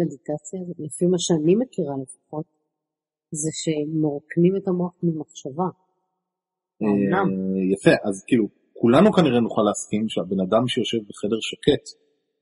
[0.00, 2.46] מדיטציה, לפי מה שאני מכירה לפחות,
[3.40, 5.68] זה שמרוקנים את המוח ממחשבה.
[6.84, 11.84] אה, יפה, אז כאילו, כולנו כנראה נוכל להסכים שהבן אדם שיושב בחדר שקט,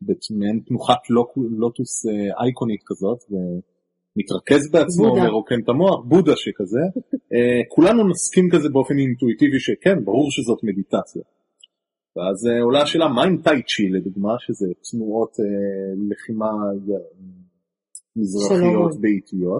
[0.03, 1.00] במעין תנוחת
[1.37, 5.16] לוטוס אה, אייקונית כזאת, ומתרכז בעצמו.
[5.16, 6.85] מרוקן את המוח, בודה שכזה,
[7.35, 11.22] אה, כולנו נסכים כזה באופן אינטואיטיבי שכן, ברור שזאת מדיטציה.
[12.16, 15.33] ואז עולה השאלה, מה עם טאי צ'י לדוגמה, שזה תנועות
[16.11, 16.50] לחימה
[18.16, 18.92] מזרחיות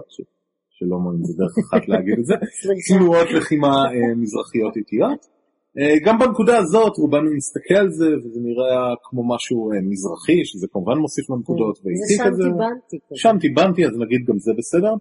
[0.09, 0.40] שלמה.
[0.81, 2.33] באיטיות, ש- שלמה אם זה דרך אחת להגיד את זה.
[2.97, 5.41] תנועות לחימה אה, מזרחיות איטיות.
[5.79, 10.67] אה, גם בנקודה הזאת רובנו נסתכל על זה וזה נראה כמו משהו אה, מזרחי שזה
[10.71, 12.43] כמובן מוסיף לנקודות זה שם כזה.
[12.43, 13.15] טיבנתי כזה.
[13.23, 14.93] שם טיבנתי אז נגיד גם זה בסדר.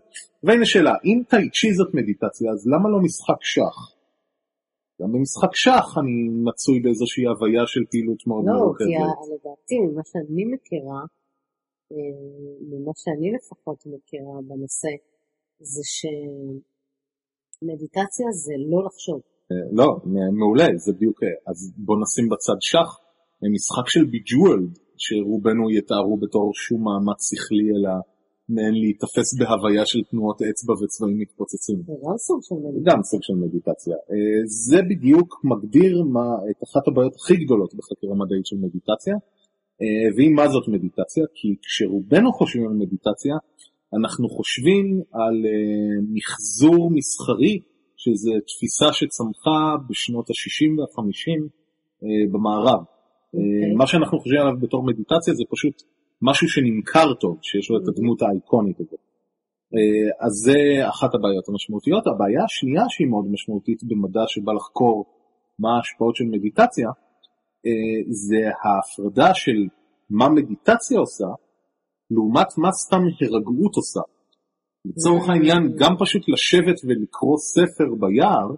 [0.42, 3.76] והנה שאלה אם טאי צ'י זאת מדיטציה אז למה לא משחק שח?
[5.00, 6.16] גם במשחק שח אני
[6.48, 8.84] מצוי באיזושהי הוויה של פעילות מאוד לא, כי
[9.34, 11.00] לדעתי, ממה שאני מכירה,
[12.70, 14.92] ממה שאני לפחות מכירה בנושא,
[15.60, 15.82] זה
[17.60, 19.20] שמדיטציה זה לא לחשוב.
[19.52, 19.88] אה, לא,
[20.38, 22.88] מעולה, זה בדיוק, אה, אז בוא נשים בצד שח,
[23.54, 27.92] משחק של Bejeweled, שרובנו יתארו בתור שום מאמץ שכלי, אלא
[28.54, 31.78] מעין להיתפס בהוויה של תנועות אצבע וצבעים מתפוצצים.
[31.86, 32.92] זה גם סוג של מדיטציה.
[32.92, 33.96] גם סוג של מדיטציה.
[34.10, 39.16] אה, זה בדיוק מגדיר מה, את אחת הבעיות הכי גדולות בחקירה מדעית של מדיטציה,
[40.16, 43.34] והיא מה זאת מדיטציה, כי כשרובנו חושבים על מדיטציה,
[43.98, 47.60] אנחנו חושבים על אה, מחזור מסחרי,
[47.96, 51.48] שזו תפיסה שצמחה בשנות ה-60 וה-50
[52.32, 52.82] במערב.
[53.34, 53.70] אוקיי.
[53.70, 55.82] אה, מה שאנחנו חושבים עליו בתור מדיטציה זה פשוט
[56.22, 59.00] משהו שנמכר טוב, שיש לו את הדמות האיקונית הזאת.
[59.74, 62.06] אה, אז זה אחת הבעיות המשמעותיות.
[62.06, 65.04] הבעיה השנייה שהיא מאוד משמעותית במדע שבא לחקור
[65.58, 66.88] מה ההשפעות של מדיטציה,
[67.66, 69.66] אה, זה ההפרדה של
[70.10, 71.26] מה מדיטציה עושה,
[72.10, 74.00] לעומת מה סתם הירגעות עושה.
[74.84, 75.32] לצורך Mm.
[75.32, 78.48] העניין, גם פשוט לשבת ולקרוא ספר ביער,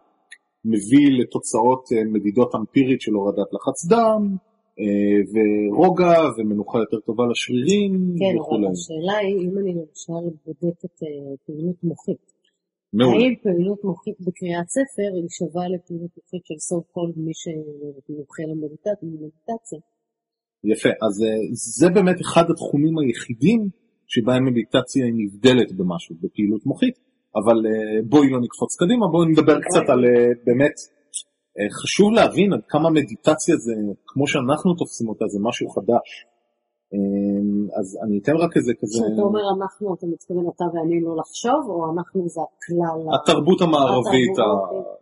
[0.65, 4.23] מביא לתוצאות אה, מדידות אמפירית של הורדת לחץ דם,
[4.81, 8.67] אה, ורוגע ומנוחה יותר טובה לשרירים כן, אבל וכולי.
[8.73, 12.25] השאלה היא, אם אני למשל בודקת אה, פעילות מוחית,
[12.93, 13.17] מעולה.
[13.17, 19.81] האם פעילות מוחית בקריאת ספר היא שווה לפעילות מוחית של סו קולד מי שמומחה למדיטציה?
[20.65, 21.29] יפה, אז אה,
[21.79, 23.61] זה באמת אחד התחומים היחידים
[24.07, 26.95] שבהם מדיטציה היא נבדלת במשהו, בפעילות מוחית,
[27.41, 30.77] אבל אה, בואי לא נקפוץ קדימה, בואי נדבר קצת על אה, באמת,
[31.83, 33.73] חשוב להבין עד כמה מדיטציה זה,
[34.07, 36.09] כמו שאנחנו תופסים אותה, זה משהו חדש.
[37.79, 41.61] אז אני אתן רק איזה כזה, כשאתה אומר אנחנו, אתה מתכוון אתה ואני לא לחשוב,
[41.69, 42.99] או אנחנו זה הכלל?
[43.09, 44.93] ה- התרבות המערבית, ה- התרבות, אה,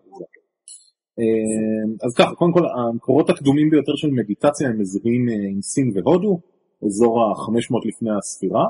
[2.03, 6.41] אז ככה, קודם כל המקורות הקדומים ביותר של מדיטציה הם מזוהים אה, עם סין והודו,
[6.87, 8.67] אזור ה-500 לפני הספירה.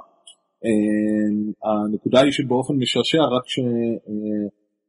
[0.64, 0.70] אה,
[1.64, 3.42] הנקודה היא שבאופן משעשע רק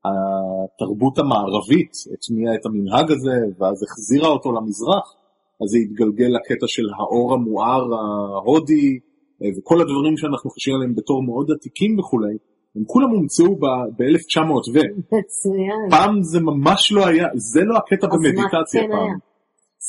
[0.03, 5.15] שהתרבות המערבית הטמיעה את המנהג הזה ואז החזירה אותו למזרח,
[5.61, 8.99] אז זה התגלגל לקטע של האור המואר ההודי
[9.43, 12.37] אה, וכל הדברים שאנחנו חושבים עליהם בתור מאוד עתיקים וכולי,
[12.75, 14.77] הם כולם הומצאו ב-1900 ו...
[15.17, 15.89] מצוין.
[15.89, 19.07] פעם זה ממש לא היה, זה לא הקטע אז במדיטציה כן פעם.
[19.07, 19.13] היה?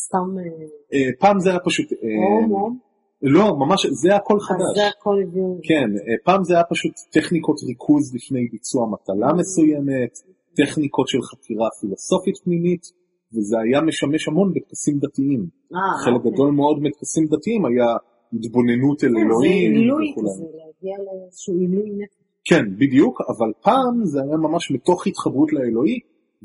[0.04, 0.64] סתם אה,
[0.94, 1.98] אה, פעם זה היה פשוט, אה,
[2.42, 2.70] הומו,
[3.22, 4.76] לא ממש, זה הכל אז חדש.
[4.76, 5.58] זה הכל הביאו.
[5.62, 5.88] כן,
[6.24, 10.12] פעם זה היה פשוט טכניקות ריכוז לפני ביצוע מטלה מסוימת,
[10.56, 12.82] טכניקות של חקירה פילוסופית פנימית,
[13.34, 15.46] וזה היה משמש המון בטקסים דתיים.
[16.04, 16.30] חלק אוקיי.
[16.32, 17.96] גדול מאוד מטקסים דתיים היה
[18.32, 20.14] התבוננות אל כן, אלוהים זה עילוי.
[20.16, 22.21] כזה, להגיע לאיזשהו עילוי נפש.
[22.44, 25.98] כן, בדיוק, אבל פעם זה היה ממש מתוך התחברות לאלוהי,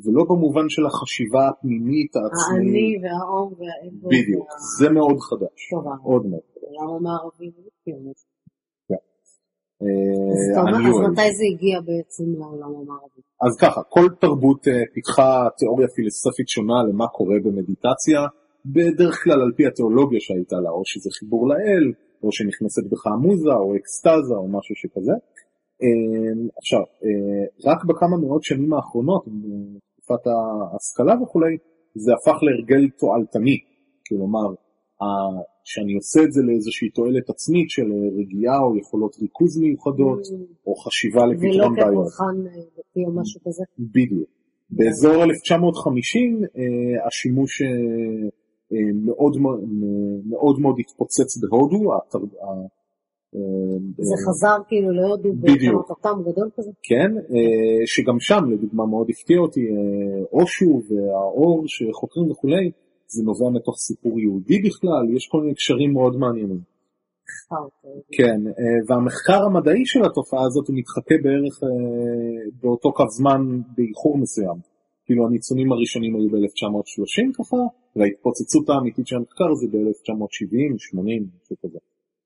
[0.06, 2.74] ולא במובן של החשיבה הפנימית העצמית.
[2.74, 4.08] האני והאור והאגו.
[4.08, 6.42] בדיוק, וה- זה מאוד חדש, טוב, מאוד מאוד.
[6.80, 7.52] העולם המערבי.
[10.34, 13.22] אז אתה אומר, אז מתי זה הגיע בעצם לעולם המערבי?
[13.46, 18.20] אז ככה, כל תרבות אה, פיתחה תיאוריה פילוסופית שונה למה קורה במדיטציה,
[18.66, 21.86] בדרך כלל על פי התיאולוגיה שהייתה לה, או שזה חיבור לאל,
[22.24, 25.16] או שנכנסת בך המוזה, או אקסטזה, או משהו שכזה.
[25.84, 31.58] אה, עכשיו, אה, רק בכמה מאות שנים האחרונות, בתקופת ההשכלה וכולי,
[31.96, 33.58] זה הפך להרגל תועלתני.
[34.08, 34.48] כלומר,
[35.64, 37.88] שאני עושה את זה לאיזושהי תועלת עצמית של
[38.20, 40.22] רגיעה או יכולות ריכוז מיוחדות,
[40.68, 41.94] או חשיבה לפתרון בעיות.
[41.94, 42.36] ולא כפולחן
[42.78, 43.64] דתי או משהו כזה?
[43.80, 44.30] בדיוק.
[44.70, 46.42] באזור 1950
[47.08, 47.62] השימוש
[49.06, 49.38] מאוד
[50.30, 51.82] מאוד מאוד התפוצץ בהודו.
[53.98, 55.90] זה חזר כאילו להודו בדיוק.
[55.90, 56.72] אותם גדול כזה?
[56.84, 57.12] כן,
[57.86, 59.62] שגם שם לדוגמה מאוד הפתיע אותי
[60.34, 62.72] אושו והאור שחוקרים וכולי.
[63.08, 66.62] זה נובע מתוך סיפור יהודי בכלל, יש כל מיני קשרים מאוד מעניינים.
[68.18, 71.70] כן, אה, והמחקר המדעי של התופעה הזאת הוא מתחכה בערך אה,
[72.62, 73.42] באותו קו זמן
[73.76, 74.60] באיחור מסוים.
[75.06, 77.58] כאילו הניצונים הראשונים היו ב-1930 ככה,
[77.96, 81.80] וההתפוצצות האמיתית של המחקר זה ב-1970, 80, משהו כזה.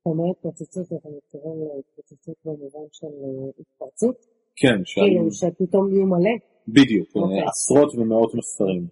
[0.06, 4.16] זאת אומרת התפוצצות, אתה מתכוון להתפוצצות במובן של אה, התפרצות?
[4.56, 6.36] כן, כאילו שפתאום יהיו מלא?
[6.68, 7.20] בדיוק, okay.
[7.20, 7.44] אוקיי.
[7.50, 8.88] עשרות ומאות מחקרים.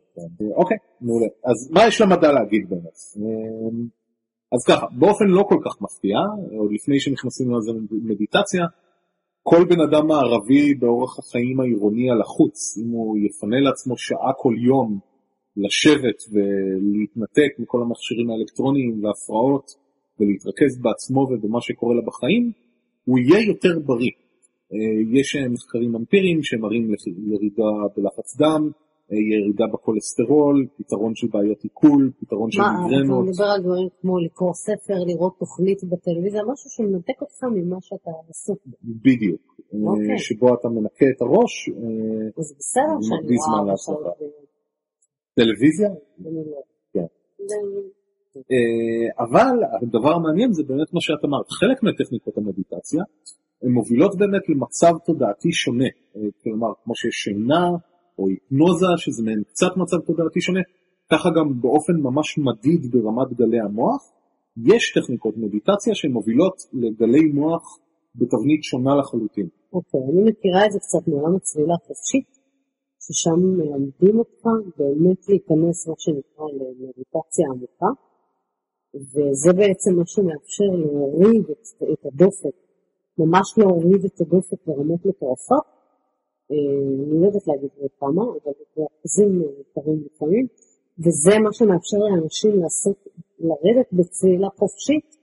[0.55, 1.27] אוקיי, מעולה.
[1.45, 2.97] אז מה יש למדע להגיד באמת?
[3.17, 3.87] אמ,
[4.55, 6.17] אז ככה, באופן לא כל כך מפתיע,
[6.59, 7.71] עוד לפני שנכנסים לזה
[8.11, 8.65] מדיטציה,
[9.43, 14.99] כל בן אדם מערבי באורח החיים העירוני הלחוץ, אם הוא יפנה לעצמו שעה כל יום
[15.57, 19.65] לשבת ולהתנתק מכל המכשירים האלקטרוניים והפרעות
[20.19, 22.51] ולהתרכז בעצמו ובמה שקורה לה בחיים,
[23.05, 24.15] הוא יהיה יותר בריא.
[24.73, 26.83] אה, יש אה, מחקרים אמפיריים שמראים
[27.31, 28.63] ירידה בלחץ דם,
[29.11, 33.09] אה, ירידה בכולסטרול, פתרון של בעיות עיכול, פתרון של מיגרנות.
[33.09, 37.77] מה, אתה מדבר על דברים כמו לקרוא ספר, לראות תוכנית בטלוויזיה, משהו שמנתק אותך ממה
[37.81, 38.77] שאתה עסוק בו.
[38.83, 39.41] בדיוק,
[39.73, 40.17] אוקיי.
[40.17, 41.69] שבו אתה מנקה את הראש,
[42.47, 43.95] זה בסדר שאני רואה עכשיו.
[45.35, 45.89] טלוויזיה?
[46.19, 46.61] לא.
[46.93, 47.07] כן.
[49.19, 53.03] אבל הדבר המעניין זה באמת מה שאת אמרת, חלק מטכניקות המדיטציה
[53.63, 57.67] הן מובילות באמת למצב תודעתי שונה, אה, כלומר כמו שיש שינה
[58.19, 60.59] או היפנוזה שזה מעין קצת מצב תודעתי שונה,
[61.11, 64.11] ככה גם באופן ממש מדיד ברמת גלי המוח,
[64.71, 67.63] יש טכניקות מדיטציה שמובילות לגלי מוח
[68.15, 69.47] בתבנית שונה לחלוטין.
[69.73, 72.29] אוקיי, okay, אני מכירה את זה קצת מעולם הצלילה החופשית,
[73.03, 74.43] ששם מלמדים אותך
[74.77, 77.91] באמת להיכנס מה שנקרא למדיטציה עמוקה,
[78.95, 82.55] וזה בעצם מה שמאפשר להוריד את, את הדופק
[83.17, 85.63] ממש להוריד את הדופק לרמות מטורפות.
[86.51, 86.55] אה,
[87.09, 90.47] אני לא יודעת להגיד עוד כמה, אבל זה אחוזים יקרים לפעמים,
[90.99, 92.97] וזה מה שמאפשר לאנשים לעשות,
[93.39, 95.15] לרדת בצלילה חופשית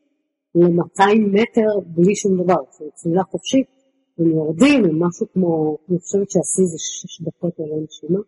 [0.54, 1.02] ל-200
[1.32, 2.62] מטר בלי שום דבר.
[2.80, 3.66] אומרת, צלילה חופשית,
[4.18, 8.20] הם יורדים, הם משהו כמו, אני חושבת שהשיא זה 6 דקות ללא נשימה,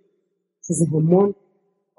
[0.62, 1.32] שזה המון,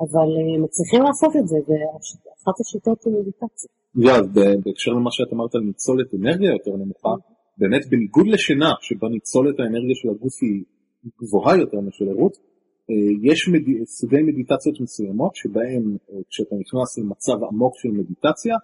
[0.03, 3.69] אבל אה, מצליחים לעשות את זה, ואחת השיטות היא מדיטציה.
[4.05, 7.13] יאללה, בהקשר למה שאת אמרת על ניצולת אנרגיה יותר נמוכה,
[7.57, 10.63] באמת בניגוד לשינה, שבה ניצולת האנרגיה של הגוף היא
[11.21, 12.35] גבוהה יותר משל ערות,
[12.89, 13.85] אה, יש מד...
[13.85, 18.55] סוגי מדיטציות מסוימות שבהם אה, כשאתה נכנס למצב עמוק של מדיטציה,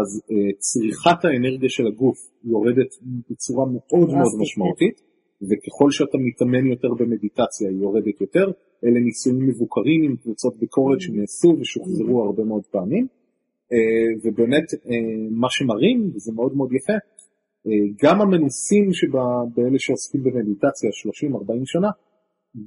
[0.00, 0.20] אז
[0.58, 2.90] צריכת האנרגיה של הגוף יורדת
[3.30, 5.11] בצורה מאוד מאוד משמעותית,
[5.42, 8.46] וככל שאתה מתאמן יותר במדיטציה היא יורדת יותר.
[8.84, 11.00] אלה ניסויים מבוקרים עם קבוצות ביקורת.
[11.00, 13.06] שנעשו ושוחזרו הרבה מאוד פעמים.
[14.24, 14.64] ובאמת
[15.30, 16.92] מה שמראים, וזה מאוד מאוד יפה,
[18.02, 21.88] גם המנוסים שבאלה שעוסקים במדיטציה 30-40 שנה,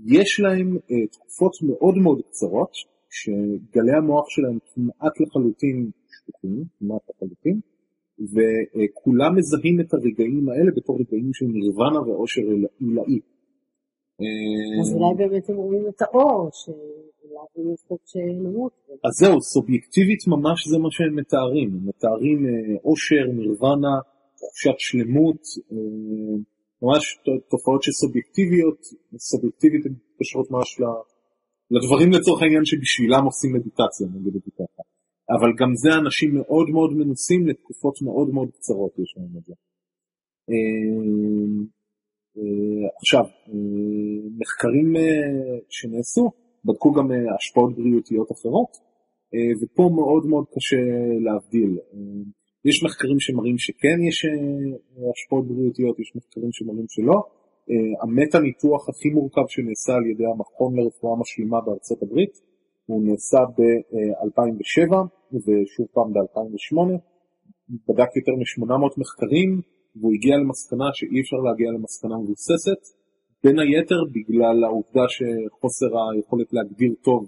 [0.06, 0.78] יש להם
[1.12, 2.72] תקופות מאוד מאוד קצרות,
[3.10, 7.60] שגלי המוח שלהם כמעט לחלוטין שטוחים, כמעט לחלוטין,
[8.20, 12.42] וכולם מזהים את הרגעים האלה בתור רגעים של נירוונה ואושר
[12.80, 13.20] עילאי.
[14.82, 18.72] אז אולי באמת הם רואים את האור, שאולי הם יכולים שנמות.
[19.06, 22.40] אז זהו, סובייקטיבית ממש זה מה שהם מתארים, הם מתארים
[22.86, 23.96] אושר, נירוונה,
[24.38, 25.78] תחושת שלמות, אה,
[26.82, 27.04] ממש
[27.50, 28.80] תופעות שסובייקטיביות,
[29.18, 30.70] סובייקטיבית הן מתקשרות ממש
[31.72, 34.84] לדברים לצורך העניין שבשבילם עושים מדיטציה, נגיד את זה ככה.
[35.30, 39.54] אבל גם זה אנשים מאוד מאוד מנוסים לתקופות מאוד מאוד קצרות יש להם את זה.
[40.50, 40.96] אה,
[42.38, 43.26] אה, עכשיו,
[44.40, 44.94] מחקרים
[45.70, 46.32] שנעשו
[46.66, 47.08] בדקו גם
[47.38, 48.72] השפעות בריאותיות אחרות,
[49.62, 50.82] ופה מאוד מאוד קשה
[51.26, 51.78] להבדיל.
[52.70, 54.32] יש מחקרים שמראים שכן יש אה,
[55.14, 57.18] השפעות בריאותיות, יש מחקרים שמראים שלא.
[57.70, 62.34] אה, המטה ניתוח הכי מורכב שנעשה על ידי המכון לרפואה משלימה בארצות הברית,
[62.90, 64.92] הוא נעשה ב-2007
[65.46, 66.78] ושוב פעם ב-2008,
[67.88, 69.50] בדק יותר מ-800 מחקרים
[69.98, 72.82] והוא הגיע למסקנה שאי אפשר להגיע למסקנה מבוססת,
[73.44, 77.22] בין היתר בגלל העובדה שחוסר היכולת להגדיר טוב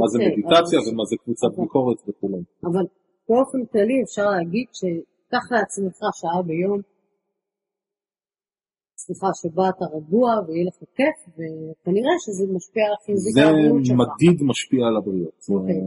[0.00, 2.28] מה זה אוקיי, מדיטציה אבל- ומה זה קבוצת אבל- ביקורת וכו'.
[2.70, 2.84] אבל
[3.28, 6.78] באופן כללי אפשר להגיד שקח לעצמך שעה ביום,
[9.04, 13.96] סליחה, שבה אתה רגוע ויהיה לך כיף, וכנראה שזה משפיע על זה על הבריאות שלך.
[14.02, 15.36] מדיד משפיע על הבריאות.
[15.46, 15.80] זה- אוקיי.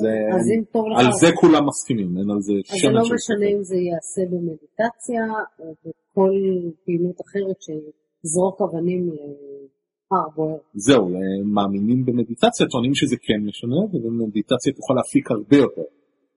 [0.00, 3.02] זה, אז אם טוב לך, על זה כולם מסכימים, אין על זה אז זה לא
[3.14, 3.46] משנה.
[3.54, 5.22] אם זה ייעשה במדיטציה
[5.60, 6.32] או בכל
[6.84, 9.02] פעילות אחרת שזרוק אבנים
[10.12, 10.58] להר בוער.
[10.86, 11.20] זהו, אה,
[11.56, 15.86] מאמינים במדיטציה, טוענים שזה כן משנה, ומדיטציה תוכל להפיק הרבה יותר.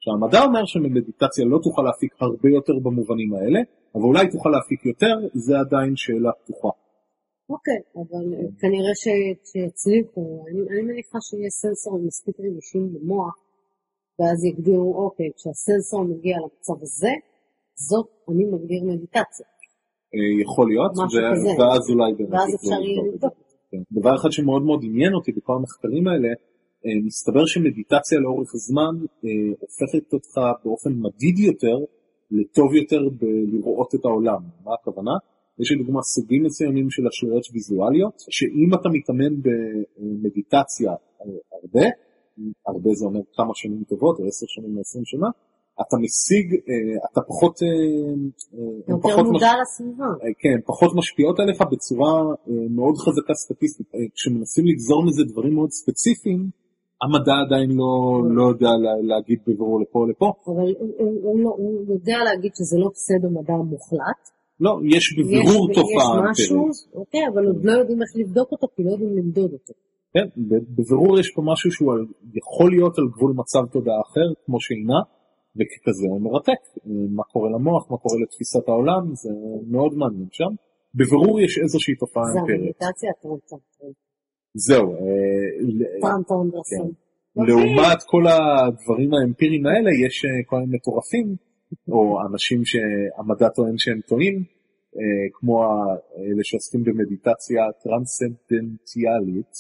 [0.07, 3.59] עכשיו, המדע אומר שמדיטציה לא תוכל להפיק הרבה יותר במובנים האלה,
[3.95, 6.71] אבל אולי תוכל להפיק יותר, זה עדיין שאלה פתוחה.
[7.53, 8.93] אוקיי, אבל אה, כנראה
[9.49, 13.35] שיצליחו, אני, אני מניחה שיש סנסורים מספיק רגישים במוח,
[14.19, 17.13] ואז יגדירו, אוקיי, כשהסנסור מגיע למצב הזה,
[17.89, 19.47] זאת אני מגדיר מדיטציה.
[20.15, 21.59] אה, יכול להיות, ו-.
[21.59, 22.33] ואז אולי באמת...
[22.33, 23.33] ואז אפשר יהיה לבדוק.
[23.71, 23.81] כן.
[23.99, 26.29] דבר אחד שמאוד מאוד עניין אותי בכל המחקרים האלה,
[27.05, 31.77] מסתבר שמדיטציה לאורך הזמן אה, הופכת אותך באופן מדיד יותר
[32.31, 34.41] לטוב יותר בלראות את העולם.
[34.65, 35.11] מה הכוונה?
[35.59, 41.25] יש לדוגמה סוגים מסוימים של אשליות ויזואליות, שאם אתה מתאמן במדיטציה אה,
[41.61, 41.85] הרבה,
[42.67, 45.27] הרבה זה אומר כמה שנים טובות, או עשר שנים או עשרים שנה,
[45.81, 50.05] אתה משיג, אה, אתה פחות, אה, אה, יותר פחות מודע לסביבה.
[50.05, 52.13] אה, כן, פחות משפיעות עליך בצורה
[52.49, 53.87] אה, מאוד חזקה סטטיסטית.
[53.95, 56.49] אה, כשמנסים לגזור מזה דברים מאוד ספציפיים,
[57.03, 57.91] המדע עדיין לא,
[58.37, 60.27] לא יודע לה- להגיד בבירור לפה או לפה.
[60.51, 60.67] אבל
[61.23, 64.21] הוא, לא, הוא יודע להגיד שזה לא פסדו מדע מוחלט.
[64.59, 66.95] לא, יש בבירור יש, תופעה יש משהו, אמפירית.
[67.01, 69.73] אוקיי, אבל עוד לא יודעים איך לבדוק אותו, כי לא יודעים למדוד אותו.
[70.13, 70.27] כן,
[70.77, 72.01] בבירור יש פה משהו שהוא על,
[72.41, 74.99] יכול להיות על גבול מצב תודעה אחר, כמו שהינה,
[75.57, 76.61] וככזה הוא מרתק.
[77.17, 79.29] מה קורה למוח, מה קורה לתפיסת העולם, זה
[79.75, 80.51] מאוד מעניין שם.
[80.97, 82.61] בבירור יש איזושהי תופעה זה אמפירית.
[82.61, 83.97] המדיטציה הטרנטרנטרנט.
[84.65, 84.99] זהו, אה,
[85.77, 86.91] ל- טרנטרנטרסון.
[87.47, 91.35] לעומת כל הדברים האמפיריים האלה יש אה, כל מיני מטורפים
[91.91, 94.35] או אנשים שהמדע טוען שהם טועים
[94.97, 95.01] אה,
[95.33, 95.55] כמו
[96.17, 99.53] אלה שעוסקים במדיטציה טרנסצנדנציאלית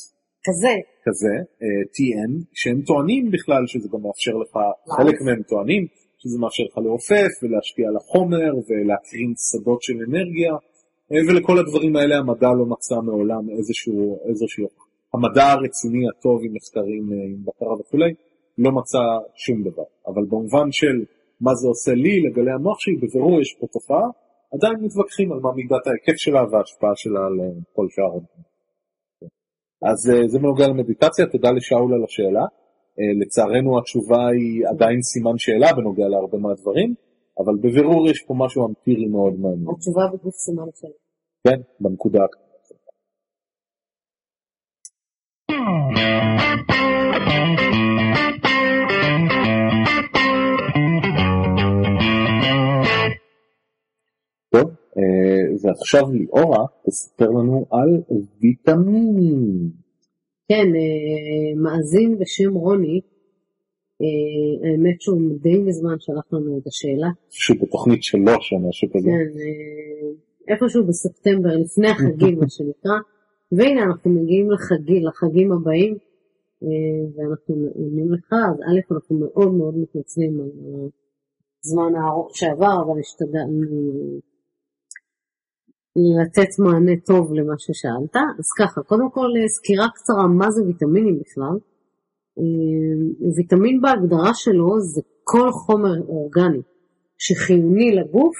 [0.47, 1.33] כזה, כזה
[1.63, 4.53] אה, TN שהם טוענים בכלל שזה גם מאפשר לך
[4.97, 5.83] חלק מהם טוענים
[6.17, 10.53] שזה מאפשר לך לעופף ולהשפיע על החומר ולהקרין שדות של אנרגיה
[11.27, 14.65] ולכל הדברים האלה המדע לא מצא מעולם איזשהו איזשהו
[15.13, 18.13] המדע הרציני הטוב עם מחקרים אה, עם בקרה וכולי,
[18.57, 19.03] לא מצא
[19.35, 19.87] שום דבר.
[20.07, 20.95] אבל במובן של
[21.41, 24.07] מה זה עושה לי לגלי המוח שלי, בבירור יש פה תופעה,
[24.53, 28.47] עדיין מתווכחים על מה מידת ההיקף שלה וההשפעה שלה על אה, כל שאר הדברים.
[29.89, 32.45] אז אה, זה בנוגע למדיטציה, תודה לשאול על השאלה.
[33.21, 36.93] לצערנו התשובה היא עדיין סימן שאלה בנוגע להרבה מהדברים,
[37.39, 39.69] אבל בבירור יש פה משהו אמפירי מאוד מעניין.
[39.75, 40.97] התשובה בגוף סימן שלי.
[41.47, 42.23] כן, בנקודה
[45.57, 45.65] טוב,
[54.97, 58.01] אה, ועכשיו ליאורה תספר לנו על
[58.41, 59.71] ויטמינים.
[60.49, 63.01] כן, אה, מאזין בשם רוני,
[64.01, 67.09] אה, האמת שהוא די מזמן שלח לנו את השאלה.
[67.29, 69.09] שהוא בתוכנית שלוש או משהו כזה.
[69.09, 69.29] כן,
[70.53, 72.97] איפשהו בספטמבר, לפני החגים, מה שנקרא.
[73.51, 75.97] והנה, אנחנו מגיעים לחגים, לחגים הבאים,
[76.63, 76.67] אה,
[77.15, 80.49] ואנחנו עונים לך, אז א', אנחנו מאוד מאוד מתנצלים על
[81.63, 84.19] הזמן הארוך שעבר, אבל השתדלנו
[85.97, 88.15] לתת מענה טוב למה ששאלת.
[88.39, 91.57] אז ככה, קודם כל אה, סקירה קצרה מה זה ויטמינים בכלל.
[92.39, 96.61] אה, ויטמין בהגדרה שלו זה כל חומר אורגני
[97.17, 98.35] שחיוני לגוף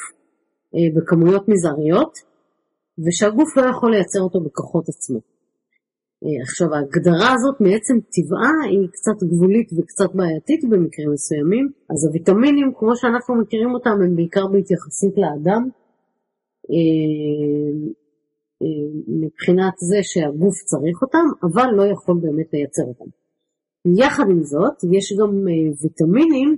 [0.75, 2.13] אה, בכמויות מזעריות,
[3.03, 5.19] ושהגוף לא יכול לייצר אותו בכוחות עצמו.
[6.23, 12.67] אה, עכשיו ההגדרה הזאת מעצם טבעה היא קצת גבולית וקצת בעייתית במקרים מסוימים, אז הוויטמינים
[12.77, 15.63] כמו שאנחנו מכירים אותם הם בעיקר בהתייחסות לאדם,
[16.71, 17.71] אה,
[18.61, 18.87] אה,
[19.21, 23.09] מבחינת זה שהגוף צריך אותם, אבל לא יכול באמת לייצר אותם.
[24.01, 25.31] יחד עם זאת, יש גם
[25.81, 26.49] ויטמינים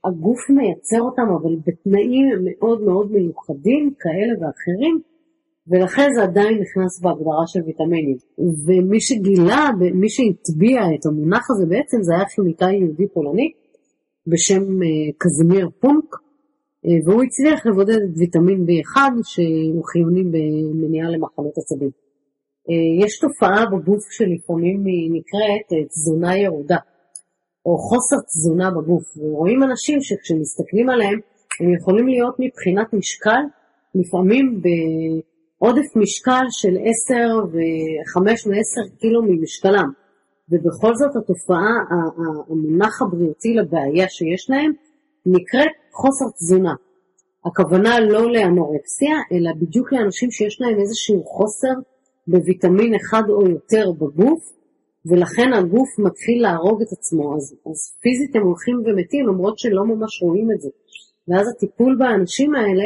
[0.00, 5.00] שהגוף מייצר אותם, אבל בתנאים מאוד מאוד מיוחדים כאלה ואחרים,
[5.68, 8.16] ולכן זה עדיין נכנס בהגדרה של ויטמינים.
[8.66, 13.52] ומי שגילה, מי שהטביע את המונח הזה בעצם, זה היה כימיקאי יהודי פולני
[14.26, 16.08] בשם אה, קזמיר פונק,
[16.86, 21.90] אה, והוא הצליח לבודד את ויטמין B1 שהוא חיוני במניעה למחלות עצבים.
[22.70, 26.76] אה, יש תופעה בגוף שלפעמים היא נקראת תזונה ירודה,
[27.66, 31.18] או חוסר תזונה בגוף, ורואים אנשים שכשמסתכלים עליהם
[31.60, 33.42] הם יכולים להיות מבחינת משקל,
[33.94, 37.14] לפעמים בעודף משקל של 10
[37.52, 39.90] ו-5 ו-10 קילו ממשקלם.
[40.50, 41.72] ובכל זאת התופעה,
[42.48, 44.72] המונח הבריאותי לבעיה שיש להם,
[45.26, 46.74] נקראת חוסר תזונה.
[47.44, 51.74] הכוונה לא לאנורקסיה, אלא בדיוק לאנשים שיש להם איזשהו חוסר
[52.26, 54.59] בוויטמין אחד או יותר בגוף,
[55.06, 60.22] ולכן הגוף מתחיל להרוג את עצמו, אז, אז פיזית הם הולכים ומתים למרות שלא ממש
[60.22, 60.68] רואים את זה.
[61.28, 62.84] ואז הטיפול באנשים האלה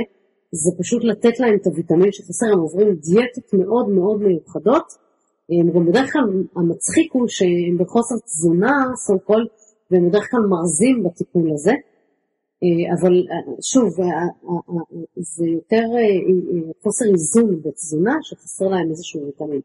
[0.53, 4.87] זה פשוט לתת להם את הוויטמין שחסר, הם עוברים דיאטות מאוד מאוד מיוחדות.
[5.51, 6.23] הם גם בדרך כלל,
[6.57, 9.47] המצחיק הוא שהם בחוסר תזונה, so called,
[9.91, 11.73] והם בדרך כלל מרזים בטיפול הזה.
[13.01, 13.15] אבל
[13.73, 13.89] שוב,
[15.37, 15.87] זה יותר
[16.83, 19.61] חוסר איזון בתזונה, שחסר להם איזשהו ויטמין.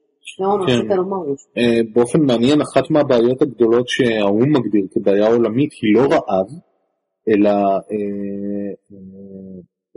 [1.56, 1.62] כן.
[1.94, 6.48] באופן מעניין, אחת מהבעיות הגדולות שהאו"ם מגדיר כבעיה עולמית היא לא רעב,
[7.30, 8.98] אלא אה, אה,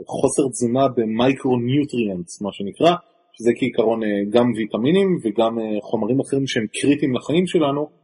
[0.07, 2.95] חוסר תזונה ב micro-nutrients, מה שנקרא,
[3.33, 8.03] שזה כעיקרון אה, גם ויטמינים וגם חומרים אחרים שהם קריטיים לחיים שלנו,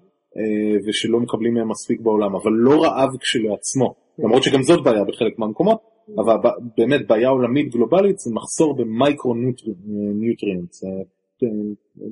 [0.87, 5.79] ושלא מקבלים מהם מספיק בעולם, אבל לא רעב כשלעצמו, למרות שגם זאת בעיה בחלק מהמקומות,
[6.19, 6.35] אבל
[6.77, 10.85] באמת בעיה עולמית גלובלית זה מחסור ב micro-nutrients,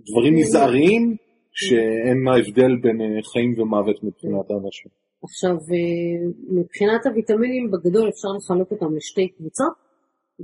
[0.09, 1.17] דברים מזעריים
[1.53, 2.99] שהן ההבדל בין
[3.33, 4.91] חיים ומוות מבחינת האנשים.
[5.23, 6.19] עכשיו, אה,
[6.59, 9.73] מבחינת הוויטמינים, בגדול אפשר לחלוק אותם לשתי קבוצות.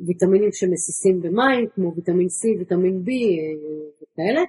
[0.07, 3.53] ויטמינים שמסיסים במים, כמו ויטמין C, ויטמין B אה,
[4.03, 4.43] וכאלה,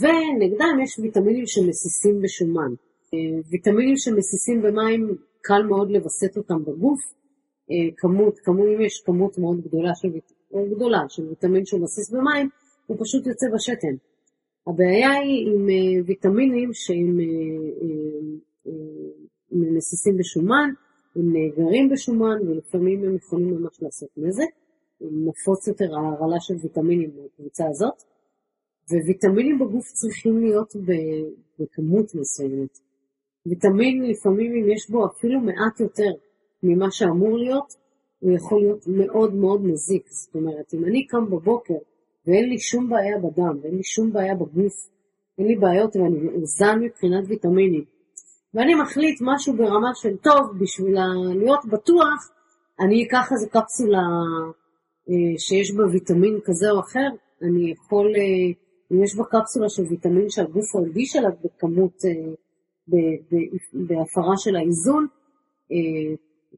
[0.00, 2.72] ונגדם יש ויטמינים שמסיסים בשומן.
[3.14, 7.00] אה, ויטמינים שמסיסים במים, קל מאוד לווסת אותם בגוף.
[7.96, 10.08] כמות, כמות, אם יש כמות מאוד גדולה של,
[10.74, 12.48] גדולה של ויטמין שהוא מסיס במים,
[12.90, 13.94] הוא פשוט יוצא בשתן.
[14.66, 15.66] הבעיה היא עם
[16.06, 17.18] ויטמינים שהם
[19.52, 20.70] מסיסים בשומן,
[21.16, 24.50] הם נאגרים בשומן ולפעמים הם יכולים ממש לעשות נזק.
[25.00, 28.02] נפוץ יותר ההרעלה של ויטמינים בקבוצה הזאת.
[29.04, 30.76] וויטמינים בגוף צריכים להיות
[31.58, 32.78] בכמות מסוימת.
[33.46, 36.12] ויטמין לפעמים אם יש בו אפילו מעט יותר
[36.62, 37.74] ממה שאמור להיות,
[38.18, 40.08] הוא יכול להיות מאוד מאוד מזיק.
[40.08, 41.74] זאת אומרת, אם אני קם בבוקר
[42.26, 44.88] ואין לי שום בעיה בדם ואין לי שום בעיה בגוף,
[45.38, 47.84] אין לי בעיות ואני מאוזן מבחינת ויטמינים,
[48.54, 50.94] ואני מחליט משהו ברמה של טוב, בשביל
[51.34, 52.30] להיות בטוח,
[52.80, 54.06] אני אקח איזה קפסולה
[55.08, 57.08] אה, שיש בה ויטמין כזה או אחר,
[57.42, 58.52] אני יכול, אה,
[58.92, 62.32] אם יש בה קפסולה של ויטמין שהגוף הרגיש עליו בכמות, אה,
[63.72, 65.06] בהפרה של האיזון,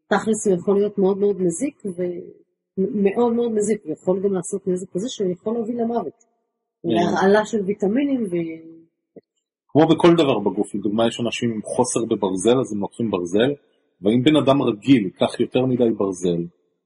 [0.07, 2.03] תכלס הוא יכול להיות מאוד מאוד מזיק, ומאוד
[2.79, 6.25] מאוד מזיק, ויכול גם לעשות נזק כזה שיכול להוביל למוות.
[6.85, 8.35] להרעלה של ויטמינים ו...
[9.69, 13.53] כמו בכל דבר בגוף, לדוגמה יש אנשים עם חוסר בברזל אז הם לוקחים ברזל,
[14.03, 16.43] ואם בן אדם רגיל ייקח יותר מדי ברזל,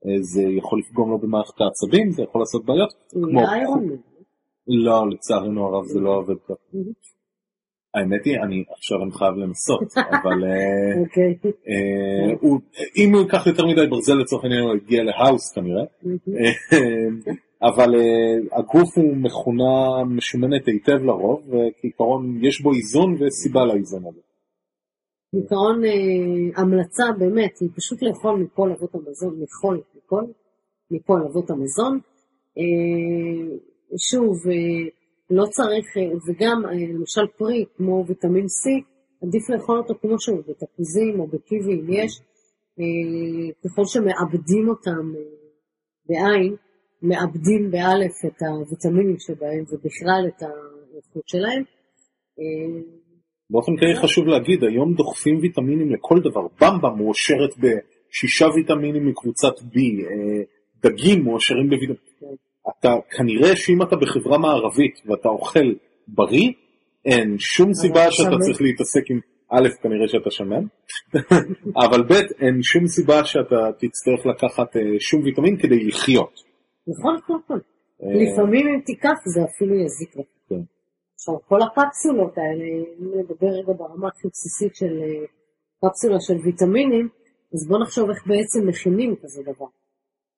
[0.06, 2.94] אה, זה יכול לפגום לו במערכת העצבים, זה יכול לעשות בעיות.
[3.10, 3.40] כמו...
[4.68, 6.78] לא, לצערנו הרב זה לא עובד ככה.
[7.96, 11.34] האמת היא, אני עכשיו אני חייב לנסות, אבל אה, אוקיי.
[11.68, 12.48] אה,
[12.96, 15.84] אם הוא ייקח יותר מדי ברזל לצורך העניין הוא יגיע להאוס כנראה,
[17.62, 24.20] אבל uh, הגוף הוא מכונה משומנת היטב לרוב, וכעיקרון יש בו איזון וסיבה לאיזון הזה.
[25.32, 25.82] בעיקרון
[26.56, 30.24] המלצה באמת היא פשוט לאכול מכל אבות המזון, לאכול מכל,
[30.90, 31.98] מכל אבות המזון.
[34.10, 34.36] שוב,
[35.30, 38.64] לא צריך, uh, וגם uh, למשל פרי כמו ויטמין C,
[39.22, 42.20] עדיף לאכול אותו כמו שהוא, בתפוזים או בקיבי אם יש,
[42.78, 45.12] uh, ככל שמאבדים אותם
[46.08, 46.56] בעין.
[47.02, 51.62] מאבדים באלף את הוויטמינים שבהם ובכלל את האיכות שלהם.
[52.38, 52.80] אה,
[53.50, 56.46] באופן כללי חשוב להגיד, היום דוחפים ויטמינים לכל דבר.
[56.60, 60.42] במבה מועשרת בשישה ויטמינים מקבוצת B, אה,
[60.82, 62.45] דגים מועשרים בוויטמינים.
[62.68, 65.74] אתה, כנראה שאם אתה בחברה מערבית ואתה אוכל
[66.08, 66.52] בריא,
[67.04, 68.40] אין שום סיבה שאתה שמן.
[68.40, 70.64] צריך להתעסק עם, א', כנראה שאתה שמן,
[71.86, 76.40] אבל ב', אין שום סיבה שאתה תצטרך לקחת אה, שום ויטמין כדי לחיות.
[76.88, 77.58] נכון, נכון.
[78.00, 80.26] לפעמים אם תיקח זה אפילו יזיק לך.
[80.48, 80.62] כן.
[81.14, 85.26] עכשיו, כל הקפסולות האלה, אם נדבר רגע ברמה הכי בסיסית של אה,
[85.84, 87.08] קפסולה של ויטמינים,
[87.54, 89.66] אז בואו נחשוב איך בעצם מכינים כזה דבר.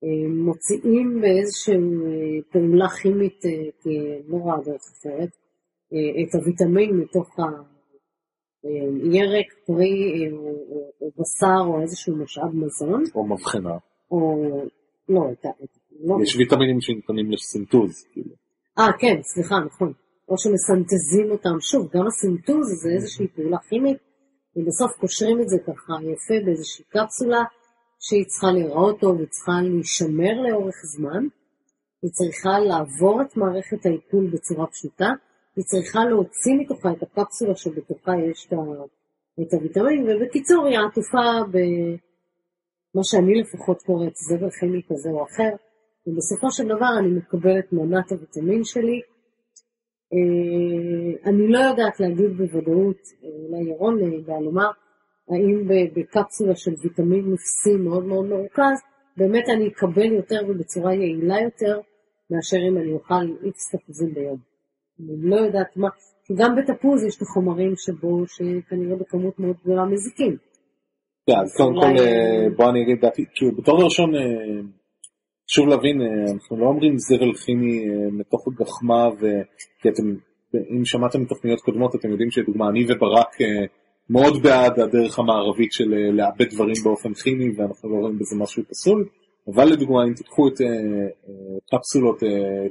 [0.04, 3.42] אה, מוציאים באיזושהי אה, פעולה כימית,
[3.82, 5.28] כי לא רואה דרך אחרת,
[6.22, 7.36] את הוויטמין מתוך
[8.62, 10.30] הירק, פרי
[11.00, 13.02] או בשר או איזשהו משאב מזון.
[13.14, 13.76] או מבחנה.
[14.10, 14.20] או,
[15.08, 15.46] לא, את
[16.00, 16.16] לא.
[16.22, 18.04] יש ויטמינים שניתנים לסינטוז.
[18.12, 18.34] כאילו.
[18.78, 19.92] אה, כן, סליחה, נכון.
[20.28, 21.60] או שמסנטזים אותם.
[21.60, 23.98] שוב, גם הסינטוז זה איזושהי פעולה כימית,
[24.56, 27.42] ובסוף קושרים את זה ככה יפה באיזושהי קפסולה,
[28.00, 31.26] שהיא צריכה להיראות טוב, היא צריכה להישמר לאורך זמן,
[32.02, 35.08] היא צריכה לעבור את מערכת העיכול בצורה פשוטה,
[35.56, 38.48] היא צריכה להוציא מתוכה את הקפסולה שבתוכה יש
[39.42, 45.50] את הוויטמין, ובקיצור היא עטופה במה שאני לפחות קוראת זבל כימי כזה או אחר,
[46.06, 49.00] ובסופו של דבר אני מקבלת מנת הוויטמין שלי.
[50.12, 54.70] אה, אני לא יודעת להגיד בוודאות, אה, אולי ירון אה, ידע לומר,
[55.30, 58.78] האם בקפסולה של ויטמין נפסי מאוד מאוד מרוכז,
[59.16, 61.80] באמת אני אקבל יותר ובצורה יעילה יותר,
[62.30, 64.38] מאשר אם אני אוכל איקס תפוזים ביום.
[65.00, 65.88] אני לא יודעת מה,
[66.24, 70.36] כי גם בתפוז יש את החומרים שבו, שכנראה בכמות מאוד גדולה מזיקים.
[71.26, 74.20] כן, אז קודם כל אה, בוא אני אגיד דעתי, כאילו בתור ראשון אה,
[75.50, 79.42] חשוב להבין, אה, אנחנו לא אומרים זבל כימי מתוך גחמה, ו-
[79.82, 80.06] כי אתם,
[80.76, 83.30] אם שמעתם תוכניות קודמות אתם יודעים שלדוגמה אני וברק
[84.10, 88.62] מאוד בעד הדרך המערבית של אה, לעבד דברים באופן כימי ואנחנו לא רואים בזה משהו
[88.70, 89.08] פסול,
[89.54, 92.22] אבל לדוגמה אם תיקחו את אה, אה, קפסולות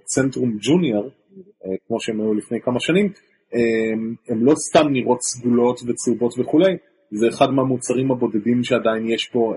[0.03, 1.09] צנטרום ג'וניור,
[1.87, 3.11] כמו שהם היו לפני כמה שנים,
[4.29, 6.77] הן לא סתם נראות סגולות וצהובות וכולי,
[7.11, 9.53] זה אחד מהמוצרים הבודדים שעדיין יש פה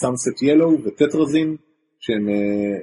[0.00, 1.56] סאנסט ילו וטטרזין,
[2.00, 2.28] שהם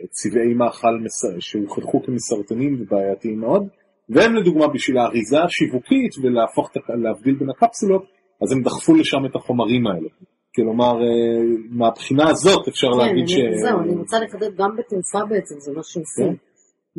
[0.09, 0.99] צבעי מאכל
[1.39, 3.67] שהוכחו כמסרטנים ובעייתיים מאוד,
[4.09, 8.05] והם לדוגמה בשביל האריזה השיווקית ולהפוך, להבדיל בין הקפסולות,
[8.41, 10.09] אז הם דחפו לשם את החומרים האלה.
[10.55, 13.61] כלומר, אה, מהבחינה הזאת אפשר כן, להגיד אני, ש...
[13.61, 16.35] זהו, אני רוצה לחדד גם בתעופה בעצם, זה מה שעושים.
[16.35, 16.35] כן.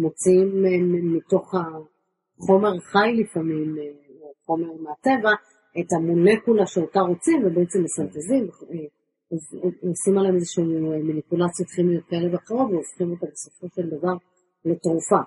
[0.02, 0.70] מוציאים אה,
[1.16, 3.82] מתוך החומר חי לפעמים, אה,
[4.20, 5.32] או חומר מהטבע,
[5.80, 8.48] את המולקולה שאותה רוצים, ובעצם מסנטזים,
[9.32, 9.58] אז
[9.88, 10.64] עושים עליהם איזשהו
[11.08, 14.14] מניפולציות כימיות כאלה ואחרות, והופכים אותה בסופו של דבר
[14.64, 15.20] לתרופה.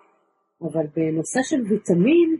[0.61, 2.37] אבל בנושא של ויטמין,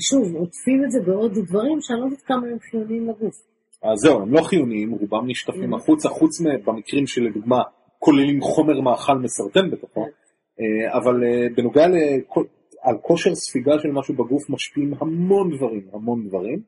[0.00, 3.34] שוב, עוטפים את זה בעוד דברים שאני לא יודעת כמה הם חיוניים לגוף.
[3.82, 5.76] אז זהו, הם לא חיוניים, רובם נשטפים Mhm.
[5.76, 7.62] החוצה, חוץ מ- במקרים שלדוגמה
[7.98, 10.06] כוללים חומר מאכל מסרטן בתוכו.
[10.60, 11.84] אה, אבל אה, בנוגע
[12.82, 16.60] על כושר ספיגה של משהו בגוף משפיעים המון דברים, המון דברים.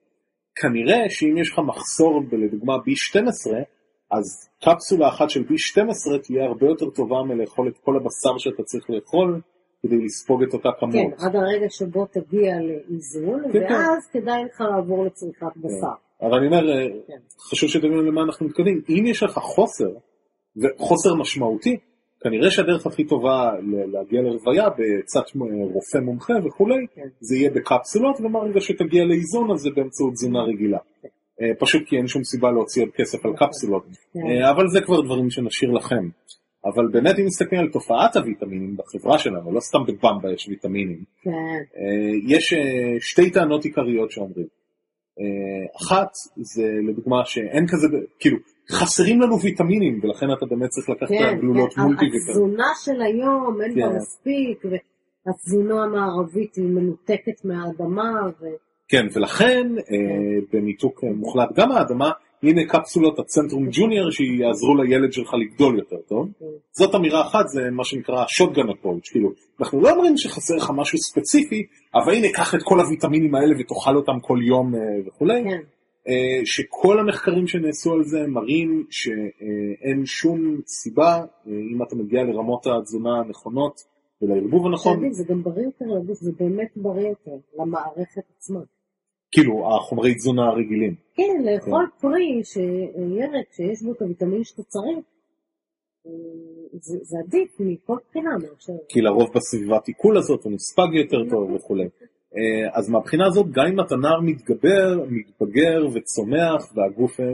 [0.55, 3.53] כנראה שאם יש לך מחסור בלדוגמה B12,
[4.11, 8.91] אז קפסולה אחת של B12 תהיה הרבה יותר טובה מלאכול את כל הבשר שאתה צריך
[8.91, 9.41] לאכול
[9.83, 11.13] כדי לספוג את אותה כן, כמות.
[11.19, 13.75] עד הרגע שבו תגיע לאיזון, כן, כן.
[13.75, 15.87] ואז כדאי לך לעבור לצריכת בשר.
[16.23, 16.63] אבל אני אומר,
[17.09, 17.19] כן.
[17.51, 18.81] חשוב שתבינו למה אנחנו מתכוונים.
[18.89, 19.91] אם יש לך חוסר,
[20.57, 21.77] וחוסר משמעותי,
[22.21, 23.53] כנראה שהדרך הכי טובה
[23.93, 27.09] להגיע לרוויה בעצת מ- רופא מומחה וכולי, כן.
[27.21, 30.79] זה יהיה בקפסולות, ומהרגע שתגיע לאיזון אז זה באמצעות תזונה רגילה.
[31.43, 33.85] אה, פשוט כי אין שום סיבה להוציא עוד כסף על קפסולות.
[34.15, 34.21] כן.
[34.27, 36.09] אה, אבל זה כבר דברים שנשאיר לכם.
[36.65, 41.31] אבל באמת אם מסתכלים על תופעת הוויטמינים בחברה שלנו, לא סתם בבמבה יש ויטמינים, כן,
[41.31, 44.47] אה, יש אה, שתי טענות עיקריות שאומרים.
[45.21, 47.87] אה, אחת זה לדוגמה שאין כזה,
[48.19, 48.37] כאילו
[48.71, 51.83] חסרים לנו ויטמינים ולכן אתה באמת צריך לקחת את כן, הגלולות כן.
[51.83, 52.23] מולטי ויטמין.
[52.29, 53.97] התזונה של היום, אין בה כן.
[53.97, 58.45] מספיק, והתזונה המערבית היא מנותקת מהאדמה, ו...
[58.89, 62.11] כן, ולכן אה, בניתוק מוחלט גם מהאדמה,
[62.43, 66.29] הנה קפסולות הצנטרום ג'וניור שיעזרו לילד שלך לגדול יותר טוב.
[66.73, 70.99] זאת אמירה אחת, זה מה שנקרא שוטגן אפרוץ', כאילו, אנחנו לא אומרים שחסר לך משהו
[70.99, 75.43] ספציפי, אבל הנה קח את כל הוויטמינים האלה ותאכל אותם כל יום אה, וכולי.
[75.45, 75.63] כן,
[76.09, 82.67] אה, שכל המחקרים שנעשו על זה מראים שאין שום סיבה, אה, אם אתה מגיע לרמות
[82.67, 83.81] התזונה הנכונות
[84.23, 88.61] ולערבוב הנכון, זה גם בריא יותר לגוף, זה באמת בריא יותר למערכת עצמה.
[89.33, 90.95] כאילו החומרי תזונה הרגילים.
[91.15, 92.57] כן, לאכול פרי, ש-
[93.19, 94.99] ירק שיש בו את הוויטמין שאתה צריך,
[96.81, 98.73] זה זה עדיף מכל בחינה מאשר...
[98.89, 101.85] כי לרוב בסביבת עיכול הזאת הוא נספג יותר טוב וכולי.
[102.37, 107.27] אה, אז מהבחינה הזאת, גם אם אתה נער מתגבר, מתבגר וצומח והגוף, אה,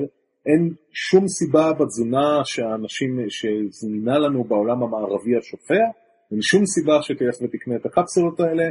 [0.46, 5.84] אין שום סיבה בתזונה שהאנשים, שזמינה לנו בעולם המערבי השופע,
[6.32, 8.64] אין שום סיבה שתלך ותקנה את הקפסולות האלה.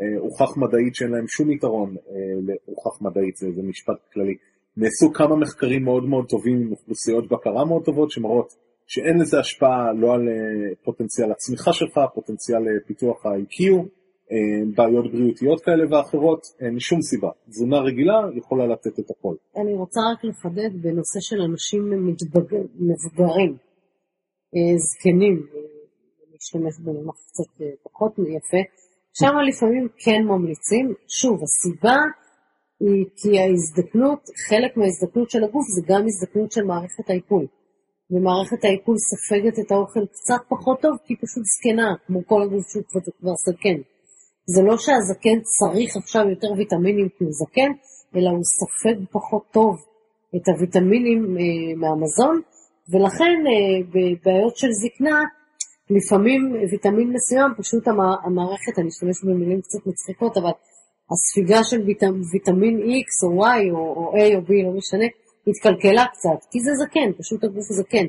[0.00, 4.36] אה, הוכח מדעית שאין להם שום יתרון, אה, הוכח מדעית, זה, זה משפט כללי.
[4.76, 8.48] נעשו כמה מחקרים מאוד מאוד טובים עם אוכלוסיות בקרה מאוד טובות שמראות
[8.86, 13.86] שאין לזה השפעה לא על אה, פוטנציאל הצמיחה שלך, פוטנציאל פיתוח ה-IQ,
[14.76, 17.30] בעיות בריאותיות כאלה ואחרות, אין שום סיבה.
[17.48, 19.34] תזונה רגילה יכולה לתת את הכל.
[19.56, 21.90] אני רוצה רק לחדד בנושא של אנשים
[22.88, 23.56] מבוגרים,
[24.76, 25.46] זקנים,
[26.28, 28.62] אני אשתמש במונח קצת פחות יפה,
[29.18, 30.94] שם לפעמים כן ממליצים.
[31.08, 31.98] שוב, הסיבה
[32.80, 37.46] היא כי ההזדקנות, חלק מההזדקנות של הגוף זה גם הזדקנות של מערכת העיכול.
[38.10, 42.64] ומערכת העיכול סופגת את האוכל קצת פחות טוב כי היא פשוט זקנה, כמו כל הגוף
[42.70, 42.82] שהוא
[43.20, 43.78] כבר, זקן.
[44.54, 47.70] זה לא שהזקן צריך עכשיו יותר ויטמינים כי הוא זקן,
[48.16, 49.74] אלא הוא סופג פחות טוב
[50.36, 52.40] את הוויטמינים אה, מהמזון,
[52.90, 55.18] ולכן אה, בבעיות של זקנה,
[55.90, 60.50] לפעמים ויטמין מסוים, פשוט המע- המערכת, אני אשתמש במילים קצת מצחיקות, אבל
[61.10, 65.04] הספיגה של ויטמ, ויטמין X או Y או, או A או B, לא משנה,
[65.46, 68.06] התקלקלה קצת, כי זה זקן, פשוט הגוף זקן.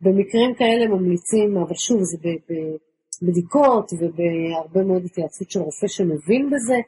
[0.00, 2.16] במקרים כאלה ממליצים, אבל שוב, זה
[3.22, 6.78] בבדיקות ובהרבה מאוד התייעצות של רופא שמבין בזה,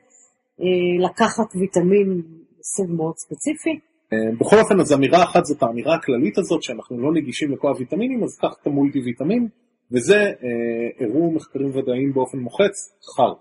[0.61, 2.23] אה, לקחת ויטמין
[2.59, 3.79] מסוג מאוד ספציפי.
[4.13, 8.25] אה, בכל אופן, אז אמירה אחת זאת האמירה הכללית הזאת, שאנחנו לא נגישים לכל הוויטמינים,
[8.25, 9.49] אז קח את המולטי ויטמין,
[9.93, 13.33] וזה אה, הראו מחקרים ודאיים באופן מוחץ, חר.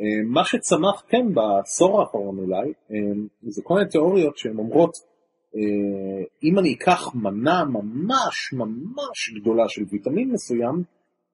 [0.00, 2.96] אה, מה שצמח כן בעשור האחרון אולי, אה,
[3.42, 4.92] זה כל מיני תיאוריות שהן אומרות,
[5.56, 10.82] אה, אם אני אקח מנה ממש ממש גדולה של ויטמין מסוים,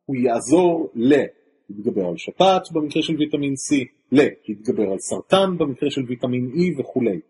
[0.06, 3.74] הוא יעזור להתגבר על שפעת במקרה של ויטמין C,
[4.12, 7.20] להתגבר על סרטן במקרה של ויטמין E וכולי.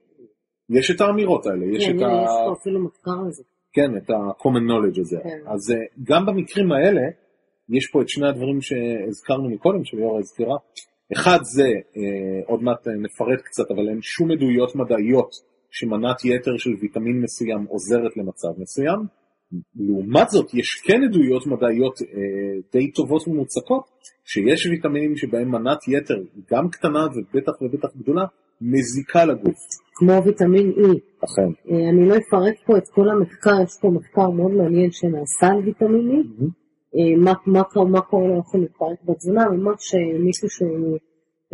[0.70, 2.06] יש את האמירות האלה, יש כן, את ה...
[2.24, 3.42] יש פה אפילו מחקר לזה.
[3.74, 5.18] כן, את ה-common knowledge הזה.
[5.22, 5.38] כן.
[5.46, 7.02] אז אה, גם במקרים האלה,
[7.68, 10.56] יש פה את שני הדברים שהזכרנו מקודם, שליאורה הזכירה.
[11.12, 15.30] אחד זה, אה, עוד מעט אה, נפרט קצת, אבל אין שום עדויות מדעיות
[15.70, 19.23] שמנת יתר של ויטמין מסוים עוזרת למצב מסוים.
[19.76, 23.84] לעומת זאת, יש כן עדויות מדעיות אה, די טובות ומוצקות,
[24.24, 28.24] שיש ויטמינים שבהם מנת יתר, גם קטנה ובטח ובטח גדולה,
[28.60, 29.58] מזיקה לגוף.
[29.94, 30.98] כמו ויטמין E.
[31.24, 31.50] אכן.
[31.70, 35.58] אה, אני לא אפרט פה את כל המחקר, יש פה מחקר מאוד מעניין שנעשה על
[35.64, 36.44] ויטמין E.
[36.96, 40.98] אה, מה, מה, מה קורה לו אנחנו מתפרק בתזונה, ממש מישהו שהוא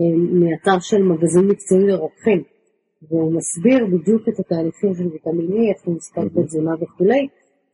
[0.00, 2.42] אה, מאתר של מגזין מקצועי לרוקחים,
[3.08, 6.40] והוא מסביר בדיוק את התהליכים של ויטמין E, איך הוא נספק Mhm.
[6.40, 7.28] בתזונה וכולי,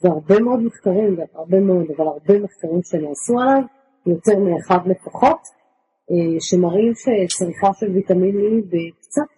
[0.05, 3.62] והרבה מאוד מחקרים, הרבה מאוד, אבל הרבה מחקרים שנעשו עליו,
[4.07, 5.38] יותר מאחד לפחות,
[6.11, 9.32] אה, שמראים שצריכה של ויטמין E בקצת,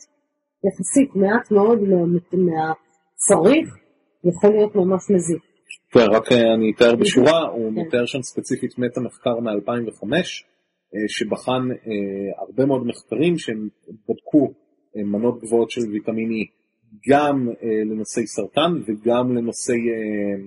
[0.67, 3.77] יחסית מעט מאוד מה- מהצריך,
[4.25, 5.43] יכול להיות ממש מזיק.
[5.93, 7.81] כן, רק אה, אני אתאר בשורה, הוא כן.
[7.81, 10.05] מתאר שם ספציפית מטה מחקר מ-2005,
[11.09, 13.69] שבחן אה, הרבה מאוד מחקרים שהם
[14.09, 14.53] בדקו
[14.97, 16.58] מנות גבוהות של ויטמין E,
[17.09, 20.45] גם אה, לנושאי סרטן וגם לנושאי אה,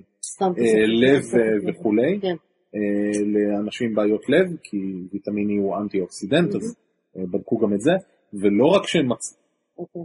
[0.48, 0.86] אה, כזה.
[0.86, 2.36] לב אה, וכולי, כן.
[2.74, 4.76] אה, לאנשים עם בעיות לב, כי
[5.12, 6.76] ויטמין E הוא אנטי אוקסידנט, אז
[7.16, 7.92] אה, בדקו גם את זה,
[8.32, 9.36] ולא רק שהם מצאו
[9.78, 10.02] אוקיי.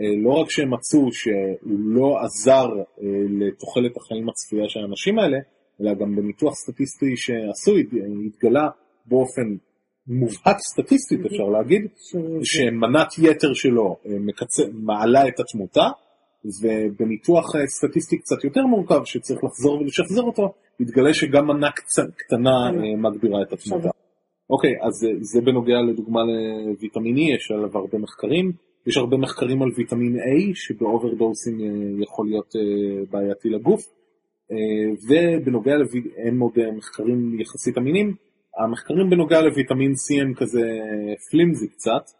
[0.00, 3.06] אה, לא רק שהם מצאו שהוא לא עזר אה,
[3.40, 5.38] לתוחלת החיים הצפויה של האנשים האלה,
[5.80, 8.68] אלא גם בניתוח סטטיסטי שעשו, הת- התגלה
[9.06, 9.56] באופן
[10.08, 11.86] מובהק סטטיסטית, אפשר להגיד,
[12.44, 15.88] שמנת יתר שלו אה, מקצ- מעלה את התמותה,
[16.62, 22.50] ובניתוח אה, סטטיסטי קצת יותר מורכב, שצריך לחזור ולשחזר אותו, התגלה שגם מנה קצ- קטנה
[22.66, 23.88] אה, מגבירה את התמותה.
[24.50, 26.20] אוקיי, אז אה, זה בנוגע לדוגמה
[26.66, 28.52] לוויטמין E, יש עליו הרבה מחקרים.
[28.86, 30.20] יש הרבה מחקרים על ויטמין A,
[30.54, 31.58] שבאוברדוסים
[32.02, 32.52] יכול להיות
[33.10, 33.80] בעייתי לגוף.
[35.08, 35.90] ובנוגע, לוו...
[36.16, 38.14] אין עוד מחקרים יחסית אמינים,
[38.58, 40.62] המחקרים בנוגע לוויטמין C הם כזה
[41.30, 42.10] פלימזי קצת.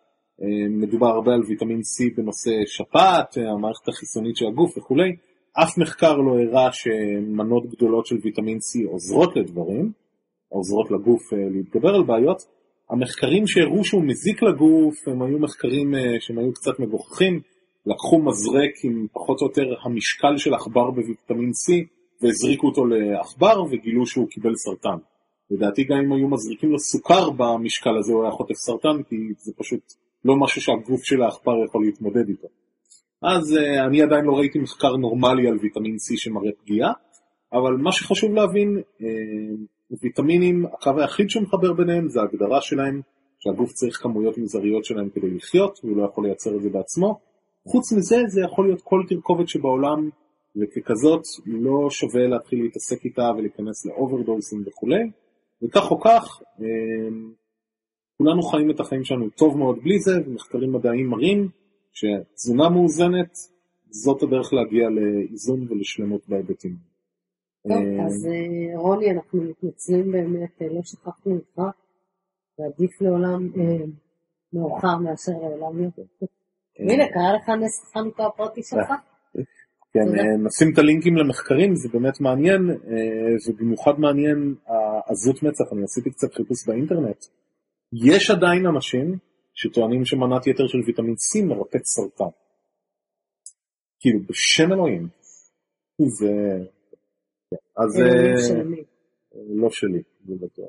[0.43, 5.16] אה, מדובר הרבה על ויטמין C בנושא שפעת, המערכת החיסונית של הגוף וכולי.
[5.62, 9.93] אף מחקר לא הראה שמנות גדולות של ויטמין C עוזרות לדברים,
[10.49, 12.43] עוזרות לגוף אה, להתגבר על בעיות.
[12.91, 17.41] המחקרים שהראו שהוא מזיק לגוף הם היו מחקרים אה, שהם היו קצת מגוחכים.
[17.87, 21.72] לקחו מזרק עם פחות או יותר המשקל של עכבר בוויטמין C
[22.22, 24.97] והזריקו אותו לעכבר וגילו שהוא קיבל סרטן.
[25.51, 29.53] לדעתי גם אם היו מזריקים לו סוכר במשקל הזה הוא היה חוטף סרטן כי זה
[29.57, 29.80] פשוט
[30.24, 32.49] לא משהו שהגוף של העכבר יכול להתמודד איתו.
[33.22, 36.92] אז אה, אני עדיין לא ראיתי מחקר נורמלי על ויטמין C שמראה פגיעה,
[37.53, 39.07] אבל מה שחשוב להבין, אה,
[40.03, 43.01] ויטמינים, הקו היחיד שמחבר ביניהם זה ההגדרה שלהם,
[43.38, 47.18] שהגוף צריך כמויות מזעריות שלהם כדי לחיות, והוא לא יכול לייצר את זה בעצמו.
[47.68, 50.11] חוץ מזה, זה יכול להיות כל תרכובת שבעולם,
[50.57, 55.11] וככזאת לא שווה להתחיל להתעסק איתה ולהיכנס לאוברדוסים וכולי.
[55.65, 56.43] וכך או כך,
[58.19, 61.49] כולנו חיים את החיים שלנו טוב מאוד בלי זה, ומחקרים מדעיים מראים
[61.93, 63.33] שתזונה מאוזנת,
[63.91, 66.77] זאת הדרך להגיע לאיזון ולשלמות בהיבטים.
[67.69, 71.77] טוב, אה, אז אה, רוני, אנחנו מתנצלים באמת, אה, לא שכחנו אותך,
[72.59, 73.51] ועדיף לעולם
[74.53, 76.03] מאוחר מאשר לעולם יותר.
[76.79, 78.93] הנה, קרה לך נס חנוכה הפרטי שלך?
[79.95, 80.18] כן.
[80.18, 86.11] אה, נשים את הלינקים למחקרים, זה באמת מעניין, אה, ובמיוחד מעניין העזות מצח, אני עשיתי
[86.11, 87.24] קצת חיפוש באינטרנט.
[87.92, 89.18] יש עדיין אנשים
[89.55, 92.34] שטוענים שמנת יתר של ויטמין C מרפאת סרטן.
[94.01, 95.09] כאילו, בשם אלוהים.
[95.99, 96.32] זה...
[97.76, 98.62] אז אה?
[99.49, 100.68] לא שלי, זה בטוח.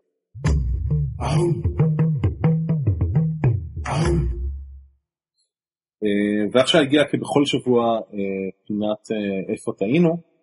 [6.06, 8.20] אה, ועכשיו הגיע כבכל שבוע אה,
[8.68, 10.36] פינת אה, איפה טעינו.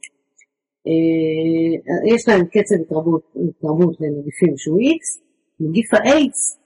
[0.88, 5.04] אה, יש להם קצב התרבות, התרבות לנגיפים שהוא X,
[5.60, 6.60] נגיף האיידס,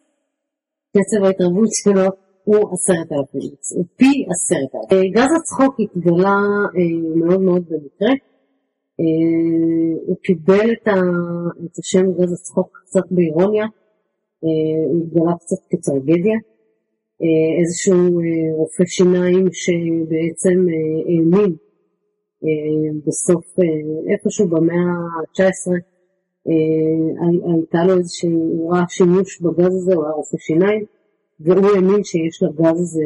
[0.89, 2.07] קצב ההתרבות שלו
[2.43, 4.97] הוא עשרת אלפים, הוא פי עשרת אלפים.
[4.97, 6.39] אה, גז הצחוק התגלה
[6.77, 8.13] אה, מאוד מאוד במקרה.
[10.07, 10.87] הוא קיבל את,
[11.79, 13.65] השם גז הצחוק קצת באירוניה,
[14.39, 16.37] הוא התגלה קצת כטרגדיה.
[17.21, 21.55] אה, איזשהו אה, רופא שיניים שבעצם אה, האמין
[23.07, 23.45] בסוף,
[24.11, 25.71] איפשהו במאה ה-19,
[26.47, 26.53] אה,
[27.27, 30.85] הי- הייתה לו איזושהי, הוא ראה שימוש בגז הזה, הוא היה רופא שיניים,
[31.39, 33.03] והוא האמין שיש לגז הזה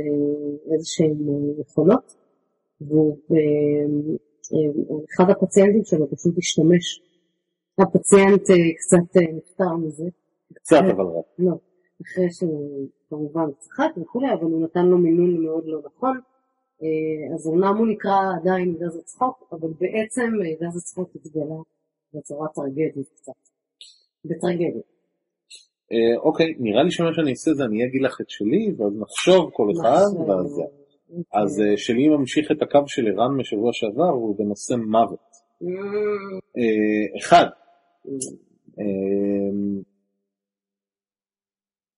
[0.74, 1.18] איזשהן
[1.60, 2.16] יכולות,
[2.82, 3.38] והוא, אה,
[4.54, 7.02] אה, אחד הפציינטים שלו פשוט השתמש.
[7.80, 8.42] הפציינט
[8.78, 10.04] קצת נפטר מזה,
[10.54, 11.26] קצת אבל רק.
[11.40, 11.54] לא,
[12.02, 16.20] אחרי שהוא כמובן צחק וכולי, אבל הוא נתן לו מינון מאוד לא נכון.
[16.84, 20.32] אה, אז אומנם הוא נקרא עדיין גז הצחוק, אבל בעצם
[20.62, 21.56] גז הצחוק התגלה
[22.14, 23.32] בצורה טרגדית קצת.
[24.26, 24.82] בטרגדיה.
[25.92, 29.50] אה, אוקיי, נראה לי שמה שאני אעשה זה אני אגיד לך את שלי, ואז נחשוב
[29.54, 30.64] כל אחד, ואז זה.
[31.34, 35.32] אז אה, שלי ממשיך את הקו של ערן משבוע שעבר, הוא בנושא מוות.
[37.20, 37.46] אחד,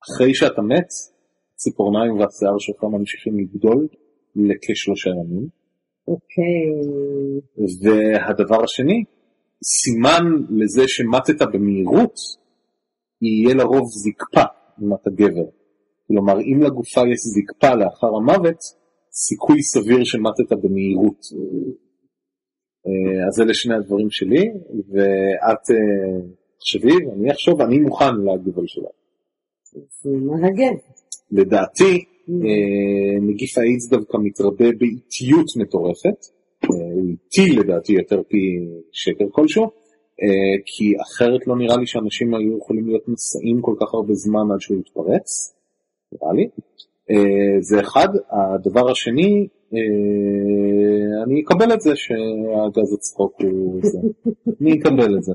[0.03, 0.89] אחרי שאתה מת,
[1.53, 3.87] הציפורניים והשיער שלך ממשיכים לגדול
[4.35, 5.47] לכשלושה ימים.
[6.07, 6.63] אוקיי,
[7.81, 9.03] והדבר השני,
[9.63, 12.15] סימן לזה שמטת במהירות,
[13.21, 14.43] יהיה לרוב זקפה
[14.81, 15.49] אם אתה גבר.
[16.07, 18.59] כלומר, אם לגופה יש זקפה לאחר המוות,
[19.11, 21.19] סיכוי סביר שמטת במהירות.
[22.87, 24.43] אה, אז אלה שני הדברים שלי,
[24.89, 26.27] ואת אה,
[26.59, 29.02] תחשבי, ואני אחשוב, אני מוכן להגיב על שלך.
[30.01, 30.73] זה מרגל.
[31.31, 36.19] לדעתי, אה, נגיף האיידס דווקא מתרבה באיטיות מטורפת,
[36.63, 38.37] אה, הוא איטי לדעתי יותר פי
[38.91, 39.63] שקר כלשהו,
[40.21, 44.51] אה, כי אחרת לא נראה לי שאנשים היו יכולים להיות נשאים כל כך הרבה זמן
[44.53, 45.55] עד שהוא יתפרץ,
[46.11, 46.47] נראה לי.
[47.11, 48.07] אה, זה אחד.
[48.31, 53.99] הדבר השני, אה, אני אקבל את זה שהגז הצחוק הוא זה.
[54.61, 55.33] אני אקבל את זה.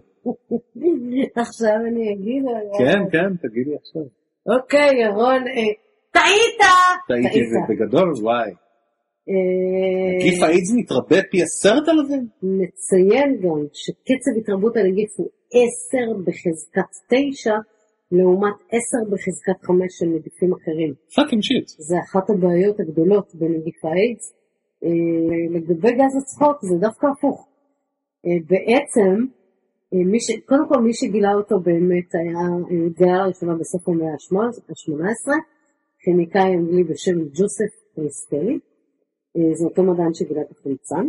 [1.37, 2.45] עכשיו אני אגיד...
[2.79, 4.03] כן, כן, תגידי עכשיו.
[4.55, 5.73] אוקיי, ירון, אה,
[6.11, 6.61] טעית!
[7.09, 8.51] טעיתי זה בגדול, וואי.
[9.31, 12.27] אה, נגיף האיידס מתרבה פי עשרת אלפים?
[12.43, 17.55] נציין גם שקצב התרבות הנגיף הוא 10 בחזקת 9
[18.13, 20.95] לעומת 10 בחזקת 5 של נגיפים אחרים.
[21.17, 21.69] fucking shit.
[21.69, 24.35] זה אחת הבעיות הגדולות בנגיף האיידס.
[24.85, 27.49] אה, לגבי גז הצחוק זה דווקא הפוך.
[28.27, 29.38] אה, בעצם, אה,
[29.93, 30.27] מי ש...
[30.47, 32.39] קודם כל מי שגילה אותו באמת היה,
[32.71, 35.29] אה, התגלה לראשונה בסוף המאה ה-18,
[36.05, 38.59] כימיקאי אנגלי בשם ג'וסף קריסטלי.
[39.37, 41.07] אה, זה אותו מדען שגילה את החמצן.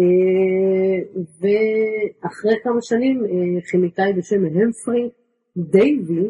[0.00, 0.98] אה,
[1.40, 5.10] ואחרי כמה שנים אה, כימיקאי בשם המפרי
[5.56, 6.26] דייבי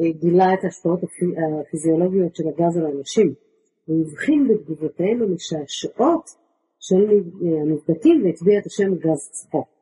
[0.00, 3.34] אה, גילה את ההשפעות הפי- הפיזיולוגיות של הגז על האנשים.
[3.86, 6.24] הוא הבחין בתגובותיהם המשעשעות
[6.80, 9.75] של אה, הנבדקים והטביע את השם גז צחוק.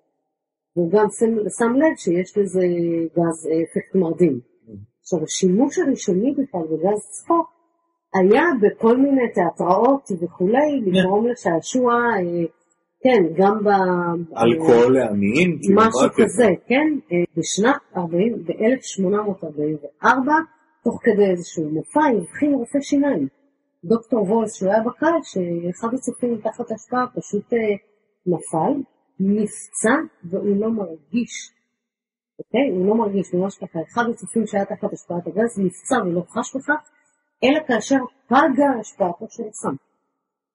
[0.77, 2.67] והוא גם שם, שם לב שיש לזה
[3.17, 4.41] גז אה, אפקט מרדים.
[5.01, 7.55] עכשיו, השימוש הראשוני בכלל בגז צחוק
[8.15, 12.45] היה בכל מיני תיאטראות וכולי, לגרום לשעשוע, אה,
[13.03, 13.69] כן, גם ב...
[14.37, 16.09] אלכוהול לעניים, כאילו, משהו?
[16.17, 16.99] כזה, כן?
[17.13, 20.07] אה, בשנת 40, ב-1844,
[20.85, 23.29] תוך כדי איזשהו מופע, הבחין רופא שיניים.
[23.85, 27.53] דוקטור וולס, שהוא היה בקהל, שאחד הצופים תחת השפעה פשוט
[28.27, 28.81] נפל,
[29.21, 29.95] נפצע,
[30.25, 31.53] והוא לא מרגיש.
[32.39, 32.71] אוקיי?
[32.71, 33.79] הוא לא מרגיש, ממש ככה.
[33.93, 36.91] אחד הצופים שהיה תחת השפעת הגז נפצע ולא חש בכך,
[37.45, 39.75] אלא כאשר פגה השפעתו של הסם.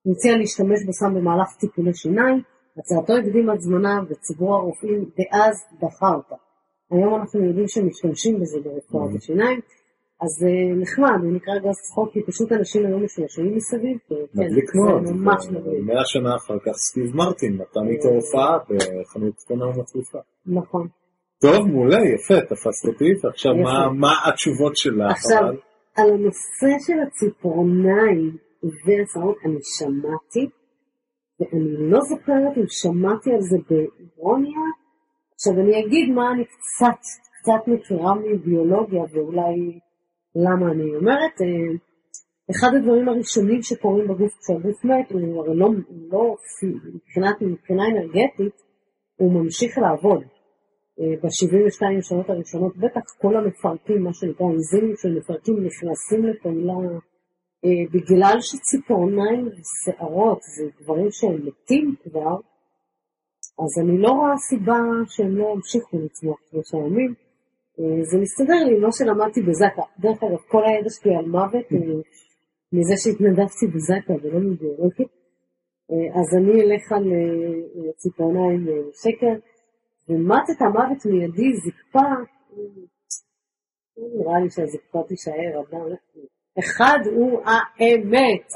[0.03, 2.41] הוא הציע להשתמש בסם במהלך טיפולי שיניים,
[2.78, 6.36] הצעתו הקדימה את זמנה וציבור הרופאים דאז דחה אותה.
[6.91, 9.60] היום אנחנו יודעים שמשתמשים בזה ברפואת השיניים,
[10.22, 10.49] אז זה
[10.82, 15.03] נחמד, הוא נקרא גז צחוק, כי פשוט אנשים היו משועשעים מסביב, וכן, מדליק זה מאוד.
[15.15, 15.84] ממש מדליק.
[15.84, 20.17] מאה שנה אחר כך סטיב מרטין נתן איתו הופעה בחנות קטנה ומצליחה.
[20.45, 20.88] נכון.
[21.41, 23.51] טוב, מעולה, יפה, תפסת אותי, ועכשיו.
[23.93, 25.11] מה- התשובות שלך?
[25.11, 25.49] עכשיו?
[25.97, 30.49] על הנושא של הציפורניים והשערות, אני שמעתי,
[31.39, 34.59] ואני לא זוכרת אם שמעתי על זה באירוניה.
[35.36, 36.99] עכשיו אני אגיד מה אני קצת,
[37.41, 39.80] קצת מכירה מביולוגיה, ואולי
[40.36, 41.41] למה אני אומרת.
[41.41, 41.77] אה,
[42.51, 45.69] אחד הדברים הראשונים שקורים בגוף כשהגוף מת, הוא הרי לא,
[46.09, 46.36] לא
[46.95, 48.61] מבחינת, מבחינה אנרגטית,
[49.17, 50.23] הוא ממשיך לעבוד.
[51.21, 56.99] ב-72 שעות הראשונות, בטח כל המפרקים, מה שנקרא אנזימים של מפרקים, נכנסים לפעולה
[57.65, 62.36] אה, בגלל שציפורניים ושערות זה דברים שהם מתים כבר,
[63.59, 67.13] אז אני לא רואה סיבה שהם לא ימשיכו לצמוח שלושה ימים.
[67.80, 69.82] אה, זה מסתדר לי עם מה שלמדתי בזק"א.
[69.99, 71.77] דרך אגב, כל הידע שלי על מוות, אה,
[72.73, 75.07] מזה שהתנדבתי בזק"א ולא מביולוגיה,
[75.91, 77.05] אה, אז אני אלך על
[77.97, 78.67] ציפורניים
[79.03, 79.36] שקר.
[80.09, 82.63] ומטת המוות מיידי, זקפה, אה,
[84.17, 85.93] נראה לי שהזקפה תישאר, אבל
[86.59, 88.47] אחד הוא האמת.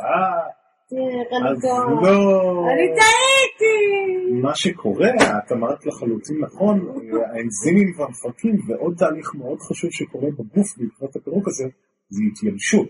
[0.97, 2.01] אני טועה.
[2.01, 2.65] לא...
[2.73, 4.41] אני טעיתי!
[4.41, 5.09] מה שקורה,
[5.45, 6.87] את אמרת לחלוטין נכון,
[7.33, 11.63] האנזימים והמפרקים, ועוד תהליך מאוד חשוב שקורה בגוף בעקבות הפירוק הזה,
[12.09, 12.89] זה התייבשות.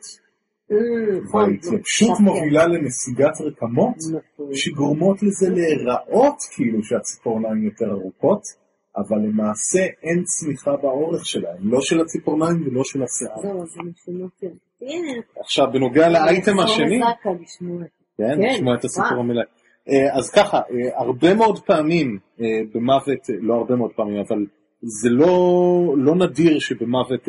[0.71, 1.49] אה, נכון.
[1.49, 2.25] וההתייבשות נכון.
[2.25, 4.49] מובילה לנסיגת רקמות, נכון.
[4.53, 8.62] שגורמות לזה להיראות כאילו שהציפורניים יותר ארוכות,
[8.97, 13.41] אבל למעשה אין צמיחה באורך שלהם, לא של הציפורניים ולא של השיער.
[13.41, 14.45] זהו, אז אני שמעתי.
[14.81, 15.21] הנה.
[15.39, 17.83] עכשיו, בנוגע לאייטם השני, אני אחזור לזק"א לשמוע.
[18.17, 19.19] כן, כן, לשמוע את הסיפור.
[19.19, 19.41] המלא.
[19.89, 24.45] אה, אז ככה, אה, הרבה מאוד פעמים אה, במוות, לא הרבה מאוד פעמים, אבל
[24.81, 27.21] זה לא, לא נדיר שבמוות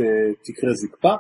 [0.45, 1.15] תקרה זקפה,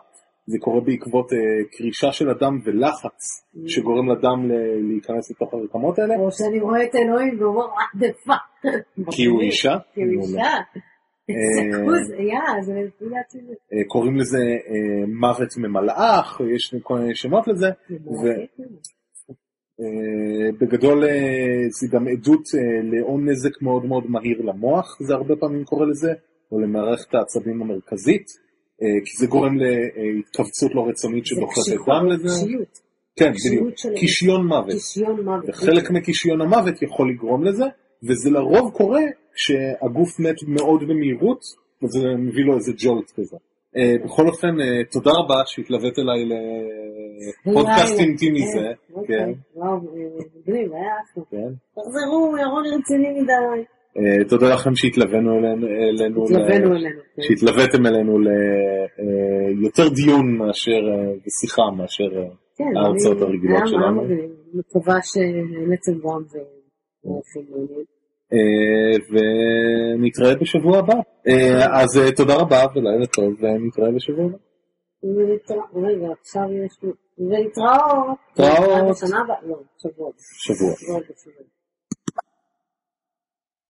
[0.46, 1.38] זה קורה בעקבות אה,
[1.76, 3.58] קרישה של הדם ולחץ Mm.
[3.68, 8.28] שגורם לדם ל- להיכנס לתוך הרקמות האלה, או שאני רואה את אלוהים ואומר, what the
[8.28, 8.68] fuck.
[9.10, 9.76] כי הוא אישה.
[9.94, 10.22] כי הוא.
[10.22, 10.40] אישה.
[10.40, 10.60] אה.
[13.72, 17.66] אה, קוראים לזה אה, מוות ממלאך, יש כל מיני שמות לזה,
[19.80, 19.84] אה,
[20.60, 21.04] בגדול
[21.80, 22.42] זה גם עדות
[22.82, 26.12] לעון נזק מאוד מאוד מהיר למוח, זה הרבה פעמים קורה לזה,
[26.52, 28.26] או למערכת העצבים המרכזית,
[28.78, 32.46] כי זה גורם להתכווצות לא רצונית שדוחפת דם לזה.
[33.16, 33.68] כן, בדיוק.
[33.96, 34.74] קישיון מוות.
[35.48, 37.64] וחלק מקישיון המוות יכול לגרום לזה,
[38.02, 39.02] וזה לרוב קורה
[39.34, 41.40] כשהגוף מת מאוד במהירות,
[41.82, 43.36] וזה מביא לו איזה ג'ולט כזה.
[43.76, 46.24] אה, בכל אופן, אה, תודה רבה שהתלווית אליי
[47.28, 47.98] לפודקאסט.
[48.00, 48.72] אינטימי כן, זה.
[48.94, 49.16] אוקיי.
[49.18, 49.78] כן, וואו, אה,
[50.36, 51.24] מגניב, היה אחלה.
[51.30, 51.52] כן.
[51.74, 53.64] תחזרו, ירון רציני מדי.
[53.98, 56.70] אה, תודה לכם שהתלווינו אלינו, אלינו ל- אלינו.
[57.16, 57.22] כן.
[57.22, 62.28] שהתלוויתם אלינו ליותר דיון מאשר, אה, ושיחה מאשר אה,
[62.58, 64.02] כן, ההרצאות אני- הרגילות שלנו.
[64.02, 64.30] מגניב.
[64.54, 66.22] מקווה שנהניתם גם.
[68.32, 70.94] אה, ונתראה בשבוע הבא.
[71.28, 74.36] אה, אז אה, תודה רבה ולילה טוב, ונתראה בשבוע הבא.
[75.86, 76.72] רגע, עכשיו יש.
[77.18, 78.18] להתראות.
[78.32, 80.10] נתראה בשנה הבאה, לא, שבוע.
[80.46, 81.00] שבוע.